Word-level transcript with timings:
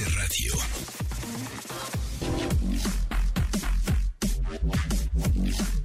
Radio. 0.00 0.54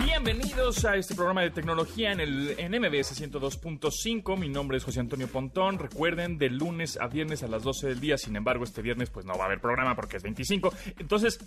Bienvenidos 0.05 0.85
a 0.85 0.95
este 0.95 1.13
programa 1.13 1.41
de 1.41 1.49
tecnología 1.49 2.13
en 2.13 2.21
el 2.21 2.55
en 2.57 2.71
MBS 2.71 3.21
102.5. 3.21 4.38
Mi 4.38 4.47
nombre 4.47 4.77
es 4.77 4.85
José 4.85 5.02
Antonio 5.02 5.27
Pontón. 5.27 5.77
Recuerden, 5.77 6.38
de 6.38 6.49
lunes 6.49 6.97
a 7.02 7.07
viernes 7.07 7.43
a 7.43 7.49
las 7.49 7.63
12 7.63 7.88
del 7.88 7.99
día. 7.99 8.17
Sin 8.17 8.38
embargo, 8.38 8.63
este 8.63 8.81
viernes 8.81 9.09
pues 9.09 9.25
no 9.25 9.33
va 9.38 9.43
a 9.43 9.47
haber 9.47 9.59
programa 9.59 9.93
porque 9.93 10.16
es 10.16 10.23
25. 10.23 10.73
Entonces, 10.99 11.39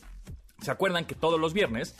¿se 0.60 0.70
acuerdan 0.70 1.06
que 1.06 1.14
todos 1.14 1.40
los 1.40 1.54
viernes 1.54 1.96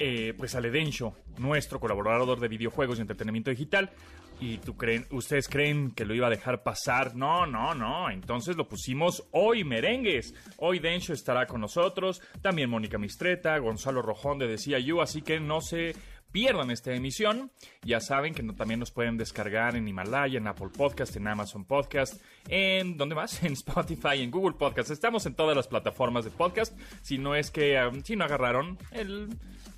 eh, 0.00 0.34
pues 0.36 0.50
sale 0.50 0.72
Densho, 0.72 1.14
nuestro 1.38 1.78
colaborador 1.78 2.40
de 2.40 2.48
videojuegos 2.48 2.98
y 2.98 3.02
entretenimiento 3.02 3.50
digital? 3.50 3.92
¿Y 4.40 4.56
tú 4.56 4.74
creen, 4.74 5.06
ustedes 5.10 5.48
creen 5.48 5.90
que 5.90 6.06
lo 6.06 6.14
iba 6.14 6.28
a 6.28 6.30
dejar 6.30 6.62
pasar? 6.62 7.14
No, 7.14 7.44
no, 7.44 7.74
no. 7.74 8.08
Entonces 8.10 8.56
lo 8.56 8.66
pusimos 8.66 9.28
hoy, 9.32 9.64
merengues. 9.64 10.34
Hoy 10.56 10.78
Densho 10.78 11.12
estará 11.12 11.46
con 11.46 11.60
nosotros. 11.60 12.22
También 12.40 12.70
Mónica 12.70 12.96
Mistreta, 12.96 13.58
Gonzalo 13.58 14.00
Rojón 14.00 14.38
de 14.38 14.48
Decía 14.48 14.78
You. 14.78 15.02
Así 15.02 15.20
que 15.20 15.40
no 15.40 15.60
se 15.60 15.94
pierdan 16.32 16.70
esta 16.70 16.92
emisión. 16.92 17.50
Ya 17.82 18.00
saben 18.00 18.34
que 18.34 18.42
también 18.42 18.80
nos 18.80 18.90
pueden 18.90 19.16
descargar 19.16 19.76
en 19.76 19.86
Himalaya, 19.86 20.38
en 20.38 20.46
Apple 20.46 20.68
Podcast, 20.76 21.16
en 21.16 21.26
Amazon 21.26 21.64
Podcast, 21.64 22.20
en 22.48 22.96
¿dónde 22.96 23.14
más? 23.14 23.42
En 23.50 23.52
Spotify, 23.52 24.20
en 24.20 24.30
Google 24.30 24.56
Podcast. 24.56 24.90
Estamos 24.90 25.26
en 25.26 25.34
todas 25.34 25.56
las 25.56 25.68
plataformas 25.68 26.24
de 26.24 26.30
podcast. 26.30 26.78
Si 27.02 27.18
no 27.18 27.34
es 27.34 27.50
que 27.50 27.80
um, 27.84 28.02
si 28.02 28.16
no 28.16 28.24
agarraron 28.24 28.78
el 28.92 29.28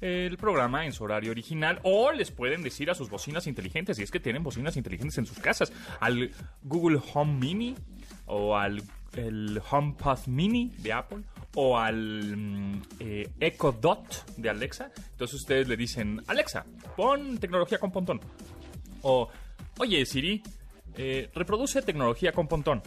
el 0.03 0.37
programa 0.37 0.85
en 0.85 0.93
su 0.93 1.05
horario 1.05 1.31
original 1.31 1.79
o 1.85 2.11
les 2.11 2.33
pueden 2.33 2.63
decir 2.63 2.91
a 2.91 2.95
sus 2.95 3.09
bocinas 3.09 3.47
inteligentes, 3.47 3.97
si 3.97 4.03
es 4.03 4.11
que 4.11 4.19
tienen 4.19 4.43
bocinas 4.43 4.77
inteligentes 4.77 5.17
en 5.19 5.27
sus 5.27 5.39
casas, 5.39 5.73
al 6.01 6.33
Google 6.65 7.01
Home 7.15 7.35
Mini 7.35 7.77
o 8.27 8.57
al 8.57 8.83
el 9.15 9.61
HomePod 9.71 10.27
Mini 10.27 10.73
de 10.79 10.93
Apple 10.93 11.23
o 11.55 11.79
al 11.79 12.37
mm, 12.37 12.83
eh, 13.01 13.31
Echo 13.41 13.73
Dot 13.73 14.37
de 14.37 14.51
Alexa. 14.51 14.91
Entonces 15.11 15.41
ustedes 15.41 15.69
le 15.69 15.77
dicen, 15.77 16.23
Alexa, 16.27 16.65
pon 16.97 17.39
tecnología 17.39 17.79
con 17.79 17.93
pontón. 17.93 18.21
O, 19.03 19.29
oye 19.79 20.05
Siri, 20.07 20.43
eh, 20.97 21.31
reproduce 21.35 21.83
tecnología 21.83 22.33
con 22.33 22.49
pontón. 22.49 22.83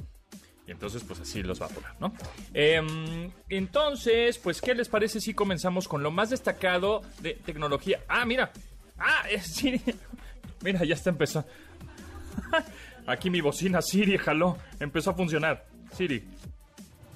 Y 0.68 0.72
entonces, 0.72 1.04
pues 1.04 1.20
así 1.20 1.44
los 1.44 1.62
va 1.62 1.68
a 1.68 1.70
poner, 1.70 1.92
¿no? 2.00 2.12
Em, 2.54 3.30
entonces, 3.50 4.40
pues, 4.40 4.62
¿qué 4.62 4.74
les 4.74 4.90
parece 4.90 5.22
si 5.22 5.36
comenzamos 5.36 5.88
con 5.88 6.02
lo 6.02 6.10
más 6.10 6.32
destacado 6.32 7.02
de 7.22 7.36
tecnología? 7.36 8.04
Ah, 8.08 8.26
mira. 8.26 8.52
Ah, 8.98 9.26
es 9.30 9.46
Siri. 9.56 9.80
Mira, 10.64 10.84
ya 10.84 10.96
está 10.96 11.12
empezando. 11.12 11.48
Aquí 13.08 13.30
mi 13.30 13.42
bocina 13.42 13.82
Siri 13.82 14.18
jaló. 14.18 14.58
Empezó 14.80 15.12
a 15.12 15.14
funcionar. 15.14 15.68
Siri, 15.94 16.24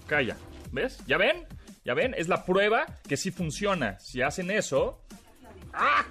calla. 0.05 0.37
¿Ves? 0.71 0.99
¿Ya 1.07 1.17
ven? 1.17 1.47
¿Ya 1.83 1.93
ven? 1.93 2.13
Es 2.17 2.27
la 2.27 2.45
prueba 2.45 2.85
que 3.07 3.17
sí 3.17 3.31
funciona. 3.31 3.99
Si 3.99 4.21
hacen 4.21 4.51
eso... 4.51 5.01
¡Ah! 5.73 6.05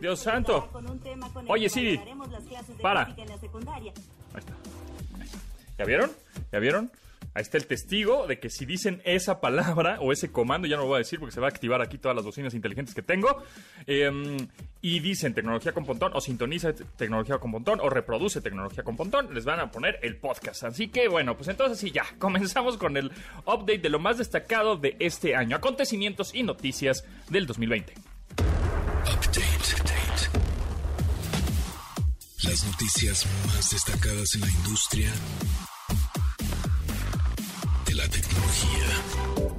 Dios 0.00 0.20
santo. 0.20 0.68
Oye, 1.48 1.68
Siri. 1.68 2.00
Para. 2.82 3.04
Ahí 3.04 3.22
está. 4.36 4.52
¿Ya 5.78 5.84
vieron? 5.84 6.10
¿Ya 6.52 6.58
vieron? 6.58 6.90
Ahí 7.36 7.42
está 7.42 7.58
el 7.58 7.66
testigo 7.66 8.26
de 8.26 8.38
que 8.38 8.48
si 8.48 8.64
dicen 8.64 9.02
esa 9.04 9.42
palabra 9.42 9.98
o 10.00 10.10
ese 10.10 10.32
comando, 10.32 10.66
ya 10.66 10.76
no 10.76 10.84
lo 10.84 10.88
voy 10.88 10.94
a 10.94 10.98
decir 11.00 11.18
porque 11.20 11.34
se 11.34 11.40
va 11.40 11.48
a 11.48 11.50
activar 11.50 11.82
aquí 11.82 11.98
todas 11.98 12.16
las 12.16 12.24
bocinas 12.24 12.54
inteligentes 12.54 12.94
que 12.94 13.02
tengo, 13.02 13.42
eh, 13.86 14.38
y 14.80 15.00
dicen 15.00 15.34
tecnología 15.34 15.72
con 15.72 15.84
pontón, 15.84 16.12
o 16.14 16.20
sintoniza 16.22 16.72
tecnología 16.96 17.36
con 17.36 17.52
pontón, 17.52 17.80
o 17.82 17.90
reproduce 17.90 18.40
tecnología 18.40 18.84
con 18.84 18.96
pontón, 18.96 19.34
les 19.34 19.44
van 19.44 19.60
a 19.60 19.70
poner 19.70 19.98
el 20.02 20.16
podcast. 20.16 20.64
Así 20.64 20.88
que 20.88 21.08
bueno, 21.08 21.36
pues 21.36 21.48
entonces 21.48 21.78
sí, 21.78 21.90
ya, 21.90 22.06
comenzamos 22.18 22.78
con 22.78 22.96
el 22.96 23.12
update 23.44 23.80
de 23.80 23.90
lo 23.90 23.98
más 23.98 24.16
destacado 24.16 24.78
de 24.78 24.96
este 24.98 25.36
año, 25.36 25.56
acontecimientos 25.56 26.34
y 26.34 26.42
noticias 26.42 27.04
del 27.28 27.46
2020. 27.46 27.92
Update. 29.12 29.56
Las 32.44 32.64
noticias 32.64 33.26
más 33.48 33.70
destacadas 33.70 34.34
en 34.36 34.40
la 34.40 34.50
industria 34.50 35.12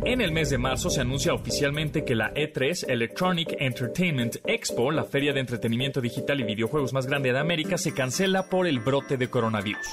En 0.03 0.21
el 0.21 0.31
mes 0.31 0.49
de 0.49 0.57
marzo 0.57 0.89
se 0.89 1.01
anuncia 1.01 1.33
oficialmente 1.33 2.05
que 2.05 2.15
la 2.15 2.33
E3 2.33 2.85
Electronic 2.87 3.55
Entertainment 3.59 4.37
Expo, 4.45 4.91
la 4.91 5.03
feria 5.03 5.33
de 5.33 5.41
entretenimiento 5.41 5.99
digital 5.99 6.39
y 6.39 6.43
videojuegos 6.43 6.93
más 6.93 7.07
grande 7.07 7.33
de 7.33 7.39
América, 7.39 7.77
se 7.77 7.93
cancela 7.93 8.43
por 8.43 8.67
el 8.67 8.79
brote 8.79 9.17
de 9.17 9.29
coronavirus. 9.29 9.87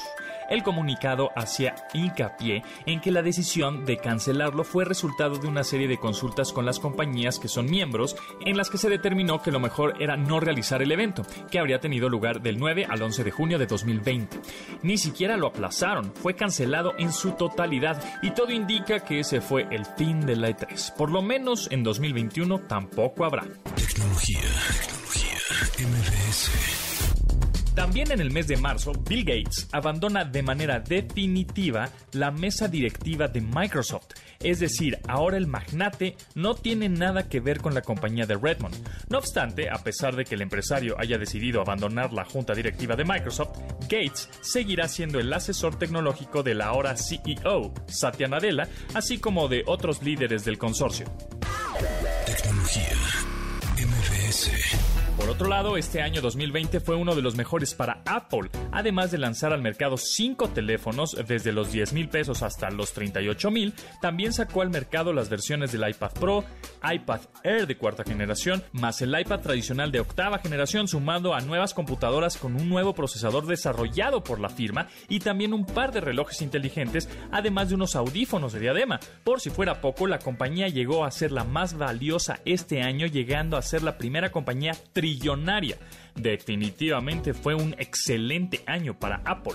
El 0.49 0.63
comunicado 0.63 1.31
hacía 1.37 1.75
hincapié 1.93 2.63
en 2.87 3.01
que 3.01 3.11
la 3.11 3.23
decisión 3.23 3.85
de 3.85 3.97
cancelarlo 3.97 4.65
fue 4.65 4.85
resultado 4.85 5.37
de 5.37 5.49
una 5.49 5.65
serie 5.65 5.89
de 5.89 5.99
consultas 5.99 6.53
con 6.53 6.67
las 6.67 6.79
compañías 6.79 7.39
que 7.39 7.49
son 7.49 7.67
miembros, 7.67 8.17
en 8.45 8.57
las 8.57 8.71
que 8.71 8.79
se 8.79 8.89
determinó 8.89 9.43
que 9.43 9.51
lo 9.51 9.61
mejor 9.61 9.95
era 10.01 10.17
no 10.17 10.41
realizar 10.41 10.83
el 10.83 10.93
evento, 10.93 11.23
que 11.51 11.59
habría 11.59 11.81
tenido 11.81 12.09
lugar 12.09 12.43
del 12.43 12.59
9 12.59 12.87
al 12.89 13.03
11 13.03 13.25
de 13.25 13.31
junio 13.31 13.59
de 13.59 13.67
2020. 13.67 14.41
Ni 14.83 14.99
siquiera 14.99 15.37
lo 15.37 15.49
aplazaron, 15.49 16.13
fue 16.15 16.35
cancelado 16.35 16.93
en 16.99 17.13
su 17.13 17.33
totalidad 17.33 18.03
y 18.23 18.33
todo 18.33 18.53
indica 18.53 19.01
que 19.01 19.21
ese 19.21 19.41
fue 19.41 19.67
el 19.71 19.85
fin 19.85 20.21
de 20.27 20.37
la 20.37 20.51
E3. 20.51 20.95
Por 20.95 21.11
lo 21.11 21.23
menos 21.23 21.69
en 21.71 21.83
2021 21.83 22.61
tampoco 22.61 23.25
habrá. 23.25 23.45
Tecnología, 23.75 24.41
tecnología. 25.77 26.94
También 27.75 28.13
en 28.13 28.21
el 28.21 28.31
mes 28.31 28.47
de 28.47 28.57
marzo, 28.57 28.93
Bill 28.93 29.25
Gates 29.25 29.69
abandona 29.73 30.25
de 30.25 30.43
manera 30.43 30.79
definitiva 30.79 31.91
la 32.13 32.31
mesa 32.31 32.69
directiva 32.69 33.27
de 33.27 33.41
Microsoft. 33.41 34.07
Es 34.39 34.61
decir, 34.61 34.99
ahora 35.09 35.37
el 35.37 35.49
magnate 35.49 36.17
no 36.35 36.55
tiene 36.55 36.89
nada 36.89 37.29
que 37.29 37.41
ver 37.41 37.61
con 37.61 37.75
la 37.75 37.83
compañía 37.83 38.27
de 38.27 38.37
Redmond. 38.37 38.77
No 39.09 39.19
obstante, 39.19 39.69
a 39.71 39.83
pesar 39.83 40.15
de 40.15 40.25
que 40.25 40.37
el 40.37 40.43
empresario 40.43 40.95
haya 40.99 41.19
decidido 41.19 41.61
abandonar 41.61 42.13
la 42.13 42.25
junta 42.25 42.55
directiva 42.55 42.95
de 42.95 43.05
Microsoft, 43.05 43.59
Gates 43.83 44.29
seguirá 44.41 44.87
siendo 44.87 45.19
el 45.19 45.33
asesor 45.33 45.77
tecnológico 45.77 46.45
de 46.45 46.55
la 46.55 46.67
ahora 46.67 46.97
CEO, 46.97 47.75
Satya 47.87 48.29
Nadella, 48.29 48.69
así 48.95 49.19
como 49.19 49.49
de 49.49 49.65
otros 49.67 50.03
líderes 50.03 50.45
del 50.45 50.59
consorcio. 50.59 51.07
Tecnología. 52.27 52.93
MBS. 53.77 54.94
Por 55.17 55.31
otro 55.31 55.49
lado, 55.49 55.77
este 55.77 56.03
año 56.03 56.21
2020 56.21 56.81
fue 56.81 56.97
uno 56.97 57.15
de 57.15 57.23
los 57.23 57.37
mejores 57.37 57.75
para 57.75 58.03
Apple. 58.05 58.51
Además 58.73 59.13
de 59.13 59.19
lanzar 59.19 59.53
al 59.53 59.63
mercado 59.63 59.97
cinco 59.97 60.49
teléfonos 60.49 61.17
desde 61.29 61.53
los 61.53 61.71
10 61.71 61.93
mil 61.93 62.09
pesos 62.09 62.43
hasta 62.43 62.69
los 62.71 62.93
38 62.93 63.51
mil, 63.53 63.75
también 64.03 64.33
sacó 64.33 64.63
al 64.63 64.71
mercado 64.71 65.13
las 65.13 65.29
versiones 65.29 65.71
del 65.71 65.89
iPad 65.89 66.11
Pro, 66.19 66.45
iPad 66.83 67.21
Air 67.45 67.69
de 67.69 67.77
cuarta 67.77 68.03
generación, 68.03 68.65
más 68.73 69.01
el 69.03 69.19
iPad 69.19 69.41
tradicional 69.41 69.93
de 69.93 70.01
octava 70.01 70.39
generación, 70.39 70.89
sumado 70.89 71.33
a 71.33 71.41
nuevas 71.41 71.75
computadoras 71.75 72.37
con 72.37 72.57
un 72.57 72.69
nuevo 72.69 72.93
procesador 72.93 73.47
desarrollado 73.47 74.25
por 74.25 74.41
la 74.41 74.49
firma 74.49 74.89
y 75.09 75.21
también 75.21 75.55
un 75.55 75.65
par 75.65 75.93
de 75.93 76.01
relojes 76.01 76.43
inteligentes, 76.43 77.09
además 77.31 77.69
de 77.69 77.77
unos 77.77 77.95
audífonos 77.95 78.53
de 78.53 78.61
diadema. 78.61 78.99
Por 79.23 79.41
si 79.41 79.51
fuera 79.51 79.81
poco, 79.81 80.09
la 80.09 80.19
compañía 80.19 80.67
llegó 80.67 81.05
a 81.05 81.11
ser 81.13 81.31
la 81.31 81.45
más 81.45 81.79
valiosa 81.79 82.41
este 82.45 82.83
año, 82.83 83.07
llegando 83.07 83.57
a 83.57 83.63
ser 83.63 83.85
la 83.85 83.97
primera 83.97 84.33
compañía 84.33 84.73
trillonaria. 85.05 85.77
Definitivamente 86.15 87.35
fue 87.35 87.55
un 87.55 87.75
excelente 87.79 88.63
año 88.67 88.99
para 88.99 89.21
Apple. 89.27 89.53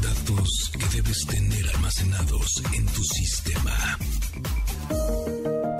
Datos 0.00 0.72
que 0.72 0.96
debes 0.96 1.26
tener 1.26 1.68
almacenados 1.74 2.62
en 2.74 2.86
tu 2.86 3.04
sistema. 3.04 3.98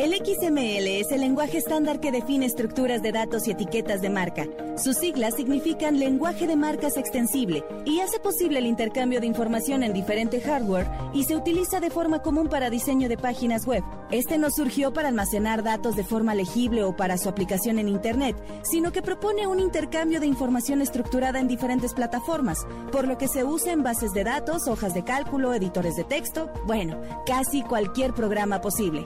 El 0.03 0.12
XML 0.14 0.88
es 0.88 1.12
el 1.12 1.20
lenguaje 1.20 1.59
estándar 1.59 2.00
que 2.00 2.11
define 2.11 2.44
estructuras 2.44 3.03
de 3.03 3.12
datos 3.12 3.47
y 3.47 3.53
etiquetas 3.53 4.03
de 4.03 4.11
marca. 4.11 4.49
Sus 4.76 4.97
siglas 4.97 5.35
significan 5.37 6.00
lenguaje 6.00 6.49
de 6.49 6.56
marcas 6.56 6.97
extensible 6.97 7.62
y 7.85 8.00
hace 8.00 8.19
posible 8.19 8.59
el 8.59 8.67
intercambio 8.67 9.20
de 9.20 9.26
información 9.26 9.85
en 9.85 9.93
diferente 9.93 10.41
hardware 10.41 10.91
y 11.12 11.23
se 11.23 11.37
utiliza 11.37 11.79
de 11.79 11.91
forma 11.91 12.20
común 12.20 12.49
para 12.49 12.69
diseño 12.69 13.09
de 13.09 13.17
páginas 13.17 13.64
web. 13.64 13.85
Este 14.11 14.38
no 14.38 14.50
surgió 14.50 14.93
para 14.93 15.06
almacenar 15.06 15.62
datos 15.62 15.94
de 15.94 16.03
forma 16.03 16.35
legible 16.35 16.82
o 16.82 16.97
para 16.97 17.17
su 17.17 17.29
aplicación 17.29 17.79
en 17.79 17.88
Internet, 17.88 18.35
sino 18.65 18.91
que 18.91 19.03
propone 19.03 19.47
un 19.47 19.61
intercambio 19.61 20.19
de 20.19 20.26
información 20.26 20.82
estructurada 20.82 21.38
en 21.38 21.47
diferentes 21.47 21.94
plataformas, 21.94 22.67
por 22.91 23.06
lo 23.06 23.19
que 23.19 23.29
se 23.29 23.44
usa 23.44 23.73
en 23.73 23.85
bases 23.85 24.12
de 24.12 24.25
datos, 24.25 24.67
hojas 24.67 24.94
de 24.94 25.05
cálculo, 25.05 25.55
editores 25.55 25.94
de 25.94 26.03
texto, 26.03 26.50
bueno, 26.67 27.00
casi 27.25 27.62
cualquier 27.62 28.15
programa 28.15 28.61
posible. 28.61 29.01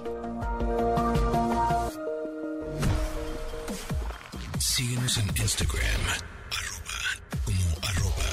Síguenos 4.59 5.17
en 5.19 5.29
Instagram, 5.37 6.03
arroba, 6.51 7.01
como 7.45 7.89
arroba, 7.89 8.31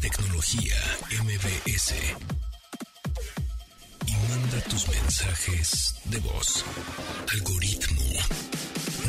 tecnología 0.00 0.76
MBS. 1.22 1.94
Y 4.06 4.12
manda 4.28 4.60
tus 4.68 4.88
mensajes 4.88 5.94
de 6.04 6.18
voz. 6.20 6.64
Algoritmo. 7.32 8.02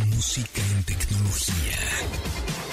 Música 0.07 0.61
en 0.71 0.83
tecnología. 0.83 2.66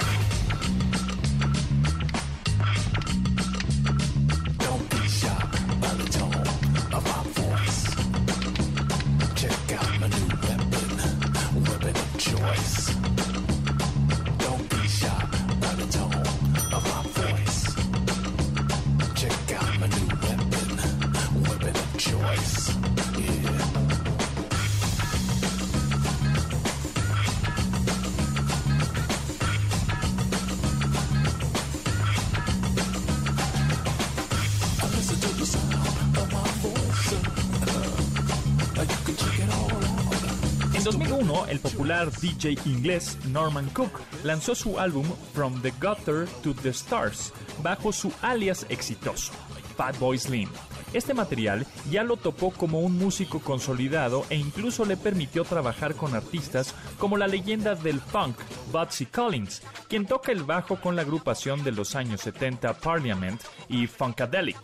El 41.55 41.61
popular 41.61 42.11
DJ 42.11 42.57
inglés 42.65 43.17
Norman 43.27 43.69
Cook 43.69 44.01
lanzó 44.23 44.55
su 44.55 44.77
álbum 44.77 45.05
From 45.33 45.61
the 45.61 45.71
Gutter 45.79 46.27
to 46.43 46.53
the 46.53 46.69
Stars 46.69 47.31
bajo 47.63 47.93
su 47.93 48.11
alias 48.21 48.65
exitoso, 48.67 49.31
Fatboy 49.77 50.17
Slim. 50.17 50.49
Este 50.91 51.13
material 51.13 51.65
ya 51.89 52.03
lo 52.03 52.17
topó 52.17 52.51
como 52.51 52.81
un 52.81 52.97
músico 52.97 53.39
consolidado 53.39 54.25
e 54.29 54.35
incluso 54.35 54.83
le 54.83 54.97
permitió 54.97 55.45
trabajar 55.45 55.95
con 55.95 56.13
artistas 56.13 56.75
como 56.97 57.15
la 57.15 57.27
leyenda 57.27 57.73
del 57.73 58.01
funk, 58.01 58.37
Butsy 58.73 59.05
Collins, 59.05 59.61
quien 59.87 60.05
toca 60.05 60.33
el 60.33 60.43
bajo 60.43 60.75
con 60.81 60.97
la 60.97 61.03
agrupación 61.03 61.63
de 61.63 61.71
los 61.71 61.95
años 61.95 62.19
70 62.21 62.73
Parliament 62.75 63.41
y 63.69 63.87
Funkadelic. 63.87 64.57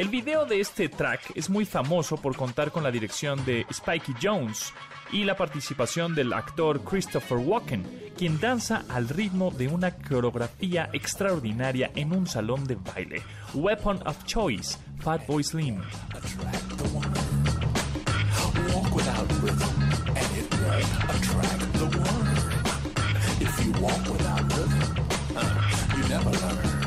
El 0.00 0.08
video 0.08 0.46
de 0.46 0.60
este 0.60 0.88
track 0.88 1.32
es 1.34 1.50
muy 1.50 1.66
famoso 1.66 2.16
por 2.16 2.34
contar 2.34 2.70
con 2.72 2.82
la 2.82 2.90
dirección 2.90 3.44
de 3.44 3.66
Spikey 3.70 4.14
Jones 4.22 4.72
y 5.12 5.24
la 5.24 5.36
participación 5.36 6.14
del 6.14 6.32
actor 6.32 6.82
Christopher 6.84 7.36
Walken, 7.36 8.12
quien 8.16 8.40
danza 8.40 8.86
al 8.88 9.10
ritmo 9.10 9.50
de 9.50 9.68
una 9.68 9.94
coreografía 9.94 10.88
extraordinaria 10.94 11.90
en 11.94 12.14
un 12.14 12.26
salón 12.26 12.64
de 12.64 12.76
baile. 12.76 13.20
Weapon 13.52 14.00
of 14.06 14.24
Choice, 14.24 14.78
Fatboy 15.00 15.44
Slim. 15.44 15.82
never 26.08 26.30
learn. 26.30 26.79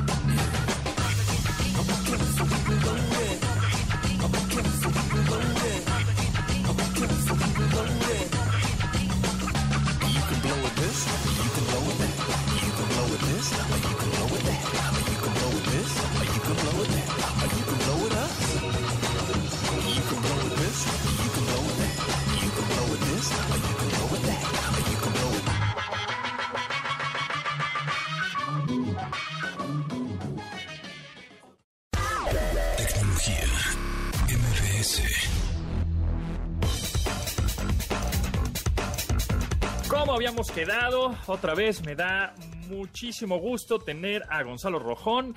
Quedado, 40.54 41.18
otra 41.26 41.56
vez 41.56 41.84
me 41.84 41.96
da 41.96 42.36
muchísimo 42.70 43.40
gusto 43.40 43.80
tener 43.80 44.22
a 44.30 44.44
Gonzalo 44.44 44.78
Rojón, 44.78 45.34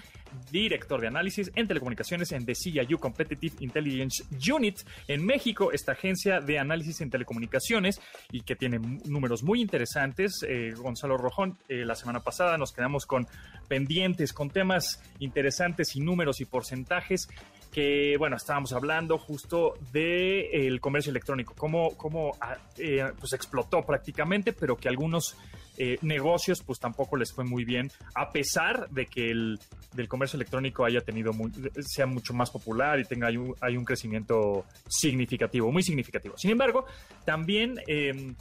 director 0.51 1.01
de 1.01 1.07
análisis 1.07 1.51
en 1.55 1.67
telecomunicaciones 1.67 2.33
en 2.33 2.45
The 2.45 2.55
CIU 2.55 2.99
Competitive 2.99 3.57
Intelligence 3.61 4.25
Unit 4.53 4.81
en 5.09 5.25
México, 5.25 5.73
esta 5.73 5.93
agencia 5.93 6.41
de 6.41 6.59
análisis 6.59 7.01
en 7.01 7.09
telecomunicaciones 7.09 7.99
y 8.31 8.43
que 8.43 8.57
tiene 8.57 8.79
números 9.07 9.43
muy 9.43 9.63
interesantes. 9.63 10.45
Eh, 10.47 10.73
Gonzalo 10.77 11.17
Rojón, 11.17 11.57
eh, 11.69 11.87
la 11.87 11.95
semana 11.95 12.21
pasada 12.21 12.59
nos 12.59 12.73
quedamos 12.73 13.07
con 13.07 13.27
pendientes, 13.69 14.35
con 14.35 14.51
temas 14.51 15.03
interesantes 15.19 15.97
y 15.97 16.01
números 16.01 16.43
y 16.43 16.45
porcentajes 16.45 17.29
que, 17.73 18.17
bueno, 18.19 18.37
estábamos 18.37 18.73
hablando 18.73 19.19
justo 19.19 19.75
del 19.93 20.81
comercio 20.81 21.11
electrónico, 21.11 21.55
cómo, 21.57 21.97
cómo 21.97 22.33
ah, 22.41 22.57
eh, 22.79 23.05
pues 23.19 23.33
explotó 23.33 23.83
prácticamente, 23.83 24.53
pero 24.53 24.77
que 24.77 24.89
algunos 24.89 25.37
eh, 25.79 25.99
negocios 26.03 26.63
pues 26.63 26.79
tampoco 26.79 27.17
les 27.17 27.33
fue 27.33 27.45
muy 27.45 27.65
bien, 27.65 27.91
a 28.15 28.31
pesar 28.31 28.89
de 28.91 29.07
que 29.07 29.31
el 29.31 29.59
del 29.93 30.09
comercio 30.09 30.37
electrónico 30.37 30.85
haya 30.85 31.01
tenido 31.01 31.33
muy- 31.33 31.53
sea 31.81 32.07
mucho 32.07 32.33
más 32.35 32.51
popular 32.51 32.99
y 32.99 33.05
tenga 33.05 33.29
hay 33.29 33.77
un, 33.77 33.85
crecimiento 33.85 34.65
significativo, 34.89 35.71
muy 35.73 35.83
significativo. 35.83 36.37
Sin 36.39 36.51
embargo, 36.51 36.87
también 37.25 37.79
eh, 37.87 38.35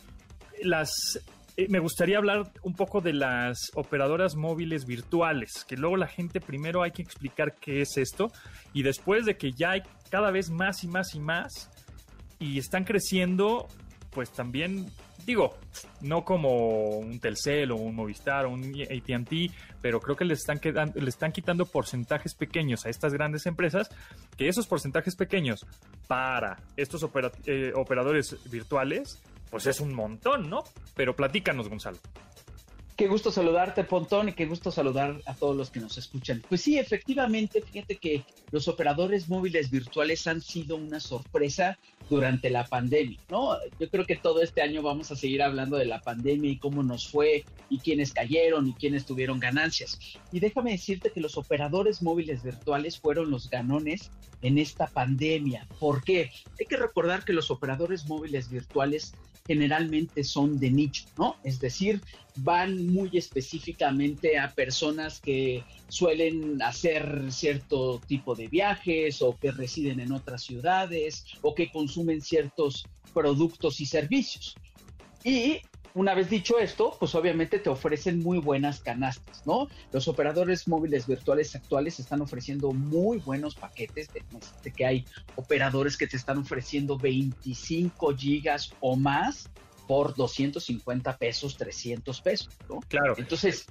las 0.63 1.19
eh, 1.57 1.67
me 1.69 1.79
gustaría 1.79 2.17
hablar 2.17 2.51
un 2.63 2.73
poco 2.73 3.01
de 3.01 3.13
las 3.13 3.71
operadoras 3.75 4.35
móviles 4.35 4.85
virtuales, 4.85 5.65
que 5.67 5.77
luego 5.77 5.97
la 5.97 6.07
gente 6.07 6.41
primero 6.41 6.83
hay 6.83 6.91
que 6.91 7.01
explicar 7.01 7.55
qué 7.55 7.81
es 7.81 7.97
esto 7.97 8.31
y 8.73 8.83
después 8.83 9.25
de 9.25 9.37
que 9.37 9.51
ya 9.53 9.71
hay 9.71 9.81
cada 10.09 10.31
vez 10.31 10.49
más 10.49 10.83
y 10.83 10.87
más 10.87 11.15
y 11.15 11.19
más 11.19 11.69
y 12.39 12.59
están 12.59 12.83
creciendo, 12.83 13.67
pues 14.11 14.31
también 14.31 14.91
digo, 15.25 15.55
no 16.01 16.23
como 16.23 16.99
un 16.99 17.19
Telcel 17.19 17.71
o 17.71 17.75
un 17.75 17.95
Movistar 17.95 18.45
o 18.45 18.51
un 18.51 18.63
AT&T, 18.63 19.51
pero 19.81 19.99
creo 19.99 20.15
que 20.15 20.25
le 20.25 20.33
están, 20.33 20.59
quedando, 20.59 20.99
le 20.99 21.09
están 21.09 21.31
quitando 21.31 21.65
porcentajes 21.65 22.35
pequeños 22.35 22.85
a 22.85 22.89
estas 22.89 23.13
grandes 23.13 23.45
empresas, 23.45 23.89
que 24.37 24.47
esos 24.47 24.67
porcentajes 24.67 25.15
pequeños 25.15 25.65
para 26.07 26.57
estos 26.77 27.05
eh, 27.45 27.71
operadores 27.75 28.37
virtuales, 28.49 29.21
pues 29.49 29.65
es 29.67 29.79
un 29.79 29.93
montón, 29.93 30.49
¿no? 30.49 30.63
Pero 30.95 31.15
platícanos, 31.15 31.69
Gonzalo. 31.69 31.97
Qué 32.95 33.07
gusto 33.07 33.29
saludarte, 33.29 33.83
Pontón, 33.83 34.29
y 34.29 34.33
qué 34.33 34.45
gusto 34.45 34.71
saludar 34.71 35.19
a 35.25 35.33
todos 35.33 35.55
los 35.55 35.69
que 35.69 35.81
nos 35.81 35.97
escuchan. 35.97 36.41
Pues 36.47 36.61
sí, 36.61 36.79
efectivamente, 36.79 37.61
fíjate 37.61 37.97
que 37.97 38.23
los 38.51 38.69
operadores 38.69 39.27
móviles 39.27 39.69
virtuales 39.69 40.25
han 40.27 40.39
sido 40.39 40.77
una 40.77 41.01
sorpresa 41.01 41.77
durante 42.09 42.49
la 42.49 42.65
pandemia, 42.65 43.19
¿no? 43.29 43.55
Yo 43.79 43.89
creo 43.89 44.05
que 44.05 44.15
todo 44.15 44.41
este 44.41 44.61
año 44.61 44.81
vamos 44.81 45.11
a 45.11 45.15
seguir 45.15 45.41
hablando 45.41 45.77
de 45.77 45.85
la 45.85 46.01
pandemia 46.01 46.51
y 46.51 46.57
cómo 46.57 46.83
nos 46.83 47.07
fue 47.07 47.45
y 47.69 47.79
quiénes 47.79 48.13
cayeron 48.13 48.67
y 48.67 48.73
quiénes 48.73 49.05
tuvieron 49.05 49.39
ganancias. 49.39 49.99
Y 50.31 50.39
déjame 50.39 50.71
decirte 50.71 51.11
que 51.11 51.21
los 51.21 51.37
operadores 51.37 52.01
móviles 52.01 52.43
virtuales 52.43 52.99
fueron 52.99 53.31
los 53.31 53.49
ganones 53.49 54.11
en 54.41 54.57
esta 54.57 54.87
pandemia. 54.87 55.67
¿Por 55.79 56.03
qué? 56.03 56.31
Hay 56.59 56.65
que 56.67 56.77
recordar 56.77 57.25
que 57.25 57.33
los 57.33 57.49
operadores 57.49 58.05
móviles 58.07 58.49
virtuales 58.49 59.13
generalmente 59.47 60.23
son 60.23 60.59
de 60.59 60.71
nicho, 60.71 61.05
¿no? 61.17 61.35
Es 61.43 61.59
decir, 61.59 62.01
van 62.37 62.87
muy 62.87 63.11
específicamente 63.13 64.39
a 64.39 64.51
personas 64.51 65.21
que 65.21 65.63
suelen 65.87 66.61
hacer 66.61 67.31
cierto 67.31 68.01
tipo 68.07 68.35
de 68.35 68.47
viajes 68.47 69.21
o 69.21 69.37
que 69.37 69.51
residen 69.51 69.99
en 69.99 70.11
otras 70.11 70.43
ciudades 70.43 71.25
o 71.41 71.53
que, 71.53 71.71
consumen 71.71 71.94
ciertos 72.21 72.85
productos 73.13 73.79
y 73.81 73.85
servicios. 73.85 74.55
Y 75.23 75.61
una 75.93 76.13
vez 76.13 76.29
dicho 76.29 76.59
esto, 76.59 76.95
pues 76.99 77.15
obviamente 77.15 77.57
te 77.59 77.69
ofrecen 77.69 78.19
muy 78.21 78.37
buenas 78.39 78.81
canastas, 78.81 79.41
¿no? 79.45 79.69
Los 79.93 80.07
operadores 80.09 80.67
móviles 80.67 81.07
virtuales 81.07 81.55
actuales 81.55 81.99
están 81.99 82.21
ofreciendo 82.21 82.71
muy 82.73 83.19
buenos 83.19 83.55
paquetes, 83.55 84.11
de, 84.13 84.21
de 84.63 84.71
que 84.71 84.85
hay 84.85 85.05
operadores 85.37 85.97
que 85.97 86.07
te 86.07 86.17
están 86.17 86.37
ofreciendo 86.37 86.97
25 86.97 88.13
gigas 88.15 88.73
o 88.81 88.97
más 88.97 89.49
por 89.87 90.15
250 90.15 91.17
pesos, 91.17 91.55
300 91.57 92.21
pesos, 92.21 92.49
¿no? 92.69 92.81
Claro. 92.87 93.15
Entonces, 93.17 93.67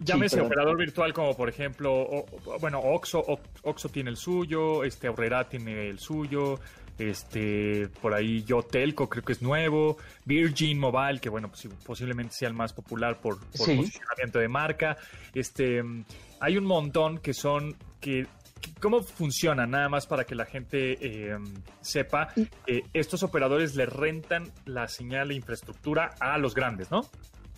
Llámese 0.00 0.34
Sí, 0.34 0.42
operador 0.42 0.76
virtual 0.76 1.12
como 1.12 1.36
por 1.36 1.48
ejemplo, 1.48 1.94
o- 1.94 2.26
bueno, 2.60 2.80
Oxo, 2.80 3.20
O- 3.20 3.38
Oxo 3.62 3.88
tiene 3.88 4.10
el 4.10 4.16
suyo, 4.16 4.82
este 4.82 5.06
Aurrera 5.06 5.48
tiene 5.48 5.88
el 5.88 6.00
suyo, 6.00 6.58
este 6.98 7.88
por 8.00 8.14
ahí 8.14 8.44
Yo 8.44 8.62
Telco 8.62 9.08
creo 9.08 9.22
que 9.24 9.32
es 9.32 9.42
nuevo, 9.42 9.96
Virgin 10.24 10.78
Mobile 10.78 11.20
que 11.20 11.28
bueno, 11.28 11.48
pues, 11.48 11.68
posiblemente 11.84 12.34
sea 12.34 12.48
el 12.48 12.54
más 12.54 12.72
popular 12.72 13.20
por, 13.20 13.38
por 13.40 13.66
Sí. 13.66 13.76
posicionamiento 13.76 14.38
de 14.38 14.48
marca. 14.48 14.96
Este 15.34 15.82
mm, 15.82 16.04
hay 16.40 16.56
un 16.56 16.64
montón 16.64 17.18
que 17.18 17.34
son 17.34 17.76
que 18.00 18.26
que- 18.60 18.72
¿Cómo 18.80 19.02
funciona? 19.02 19.66
Nada 19.66 19.90
más 19.90 20.06
para 20.06 20.24
que 20.24 20.34
la 20.34 20.46
gente 20.46 20.96
eh, 21.00 21.36
sepa, 21.82 22.28
eh, 22.66 22.80
estos 22.94 23.22
operadores 23.22 23.74
le 23.76 23.84
rentan 23.84 24.50
la 24.64 24.88
señal 24.88 25.30
e 25.32 25.34
infraestructura 25.34 26.14
a 26.18 26.38
los 26.38 26.54
grandes, 26.54 26.90
¿no? 26.90 27.02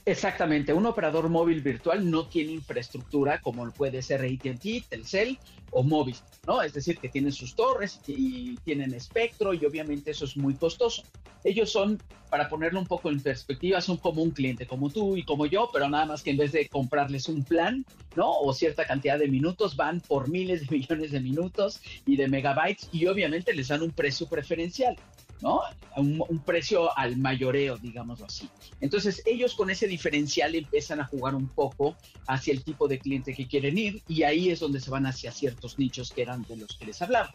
Exactamente, 0.08 0.72
un 0.72 0.86
operador 0.86 1.28
móvil 1.28 1.62
virtual 1.62 2.08
no 2.08 2.28
tiene 2.28 2.52
infraestructura 2.52 3.40
como 3.40 3.68
puede 3.72 4.02
ser 4.02 4.20
AT&T, 4.20 4.84
Telcel 4.88 5.36
o 5.72 5.82
Movistar, 5.82 6.30
¿no? 6.46 6.62
Es 6.62 6.74
decir, 6.74 6.98
que 6.98 7.08
tienen 7.08 7.32
sus 7.32 7.56
torres 7.56 7.98
y 8.06 8.54
tienen 8.58 8.94
espectro 8.94 9.52
y 9.52 9.64
obviamente 9.64 10.12
eso 10.12 10.24
es 10.24 10.36
muy 10.36 10.54
costoso. 10.54 11.02
Ellos 11.42 11.72
son, 11.72 12.00
para 12.30 12.48
ponerlo 12.48 12.78
un 12.78 12.86
poco 12.86 13.10
en 13.10 13.20
perspectiva, 13.20 13.80
son 13.80 13.96
como 13.96 14.22
un 14.22 14.30
cliente, 14.30 14.64
como 14.64 14.90
tú 14.90 15.16
y 15.16 15.24
como 15.24 15.44
yo, 15.46 15.70
pero 15.72 15.88
nada 15.88 16.06
más 16.06 16.22
que 16.22 16.30
en 16.30 16.36
vez 16.36 16.52
de 16.52 16.68
comprarles 16.68 17.28
un 17.28 17.42
plan, 17.42 17.84
¿no? 18.14 18.30
O 18.30 18.54
cierta 18.54 18.86
cantidad 18.86 19.18
de 19.18 19.26
minutos, 19.26 19.74
van 19.74 20.00
por 20.00 20.28
miles 20.28 20.68
de 20.68 20.76
millones 20.76 21.10
de 21.10 21.18
minutos 21.18 21.80
y 22.06 22.14
de 22.14 22.28
megabytes 22.28 22.88
y 22.92 23.06
obviamente 23.08 23.52
les 23.52 23.66
dan 23.66 23.82
un 23.82 23.90
precio 23.90 24.28
preferencial. 24.28 24.96
¿No? 25.40 25.60
Un, 25.96 26.22
un 26.28 26.38
precio 26.40 26.96
al 26.96 27.16
mayoreo, 27.16 27.78
digámoslo 27.78 28.26
así. 28.26 28.48
Entonces, 28.80 29.22
ellos 29.26 29.54
con 29.54 29.70
ese 29.70 29.86
diferencial 29.86 30.54
empiezan 30.54 31.00
a 31.00 31.06
jugar 31.06 31.34
un 31.34 31.48
poco 31.48 31.96
hacia 32.26 32.52
el 32.52 32.62
tipo 32.62 32.88
de 32.88 32.98
cliente 32.98 33.34
que 33.34 33.46
quieren 33.46 33.78
ir 33.78 34.02
y 34.08 34.22
ahí 34.22 34.50
es 34.50 34.60
donde 34.60 34.80
se 34.80 34.90
van 34.90 35.06
hacia 35.06 35.32
ciertos 35.32 35.78
nichos 35.78 36.12
que 36.12 36.22
eran 36.22 36.42
de 36.42 36.56
los 36.56 36.76
que 36.76 36.86
les 36.86 37.00
hablaba. 37.02 37.32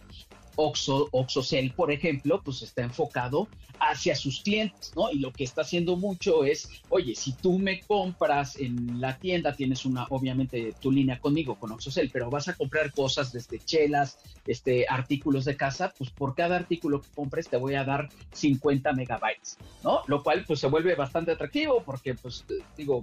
Oxo, 0.55 1.09
OxoCell, 1.11 1.73
por 1.73 1.91
ejemplo, 1.91 2.41
pues 2.43 2.61
está 2.61 2.83
enfocado 2.83 3.47
hacia 3.79 4.15
sus 4.15 4.41
clientes, 4.41 4.93
¿no? 4.95 5.11
Y 5.11 5.19
lo 5.19 5.31
que 5.31 5.43
está 5.43 5.61
haciendo 5.61 5.95
mucho 5.97 6.43
es, 6.43 6.69
oye, 6.89 7.15
si 7.15 7.33
tú 7.33 7.57
me 7.57 7.81
compras 7.81 8.55
en 8.57 9.01
la 9.01 9.17
tienda, 9.17 9.55
tienes 9.55 9.85
una, 9.85 10.05
obviamente, 10.09 10.73
tu 10.79 10.91
línea 10.91 11.19
conmigo, 11.19 11.55
con 11.55 11.71
OxoCell, 11.71 12.11
pero 12.11 12.29
vas 12.29 12.47
a 12.47 12.53
comprar 12.53 12.91
cosas 12.91 13.33
desde 13.33 13.59
chelas, 13.59 14.19
este, 14.45 14.85
artículos 14.87 15.45
de 15.45 15.57
casa, 15.57 15.93
pues 15.97 16.11
por 16.11 16.35
cada 16.35 16.57
artículo 16.57 17.01
que 17.01 17.09
compres 17.15 17.49
te 17.49 17.57
voy 17.57 17.73
a 17.73 17.83
dar 17.83 17.90
50 18.33 18.93
megabytes, 18.93 19.57
¿no? 19.83 20.01
Lo 20.07 20.21
cual, 20.23 20.43
pues 20.47 20.59
se 20.59 20.67
vuelve 20.67 20.95
bastante 20.95 21.31
atractivo 21.31 21.83
porque, 21.83 22.13
pues, 22.15 22.45
digo, 22.77 23.01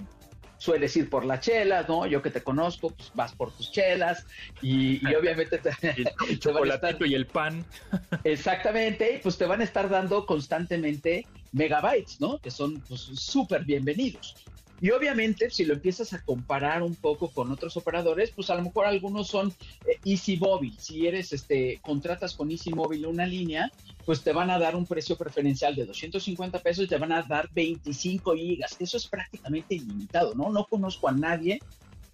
sueles 0.58 0.96
ir 0.96 1.08
por 1.08 1.24
las 1.24 1.40
chelas, 1.40 1.88
¿no? 1.88 2.06
Yo 2.06 2.20
que 2.20 2.30
te 2.30 2.42
conozco, 2.42 2.90
pues 2.90 3.12
vas 3.14 3.32
por 3.32 3.52
tus 3.52 3.70
chelas 3.70 4.26
y, 4.60 5.00
y 5.08 5.14
obviamente 5.14 5.58
te, 5.58 5.70
El, 5.96 6.08
el 6.28 6.38
chocolatito 6.40 7.04
estar- 7.04 7.06
y 7.08 7.14
el 7.14 7.26
pan. 7.26 7.64
Exactamente, 8.24 9.20
pues 9.22 9.38
te 9.38 9.46
van 9.46 9.60
a 9.60 9.64
estar 9.64 9.88
dando 9.88 10.26
constantemente 10.26 11.26
megabytes, 11.52 12.20
¿no? 12.20 12.38
Que 12.38 12.50
son 12.50 12.80
pues 12.88 13.00
súper 13.00 13.64
bienvenidos. 13.64 14.34
Y 14.80 14.90
obviamente, 14.90 15.50
si 15.50 15.64
lo 15.64 15.74
empiezas 15.74 16.12
a 16.12 16.22
comparar 16.22 16.82
un 16.82 16.94
poco 16.94 17.30
con 17.32 17.50
otros 17.50 17.76
operadores, 17.76 18.30
pues 18.30 18.48
a 18.50 18.54
lo 18.54 18.62
mejor 18.62 18.86
algunos 18.86 19.26
son 19.26 19.52
eh, 19.86 19.98
Easy 20.04 20.36
Móvil. 20.36 20.78
Si 20.78 21.06
eres, 21.06 21.32
este, 21.32 21.80
contratas 21.82 22.34
con 22.36 22.50
Easy 22.50 22.70
Móvil 22.70 23.06
una 23.06 23.26
línea, 23.26 23.72
pues 24.06 24.22
te 24.22 24.32
van 24.32 24.50
a 24.50 24.58
dar 24.58 24.76
un 24.76 24.86
precio 24.86 25.16
preferencial 25.16 25.74
de 25.74 25.84
250 25.86 26.60
pesos 26.60 26.84
y 26.84 26.88
te 26.88 26.96
van 26.96 27.12
a 27.12 27.22
dar 27.22 27.48
25 27.52 28.34
gigas. 28.34 28.76
Eso 28.78 28.96
es 28.96 29.06
prácticamente 29.08 29.74
ilimitado, 29.74 30.34
¿no? 30.34 30.50
No 30.50 30.64
conozco 30.64 31.08
a 31.08 31.12
nadie 31.12 31.58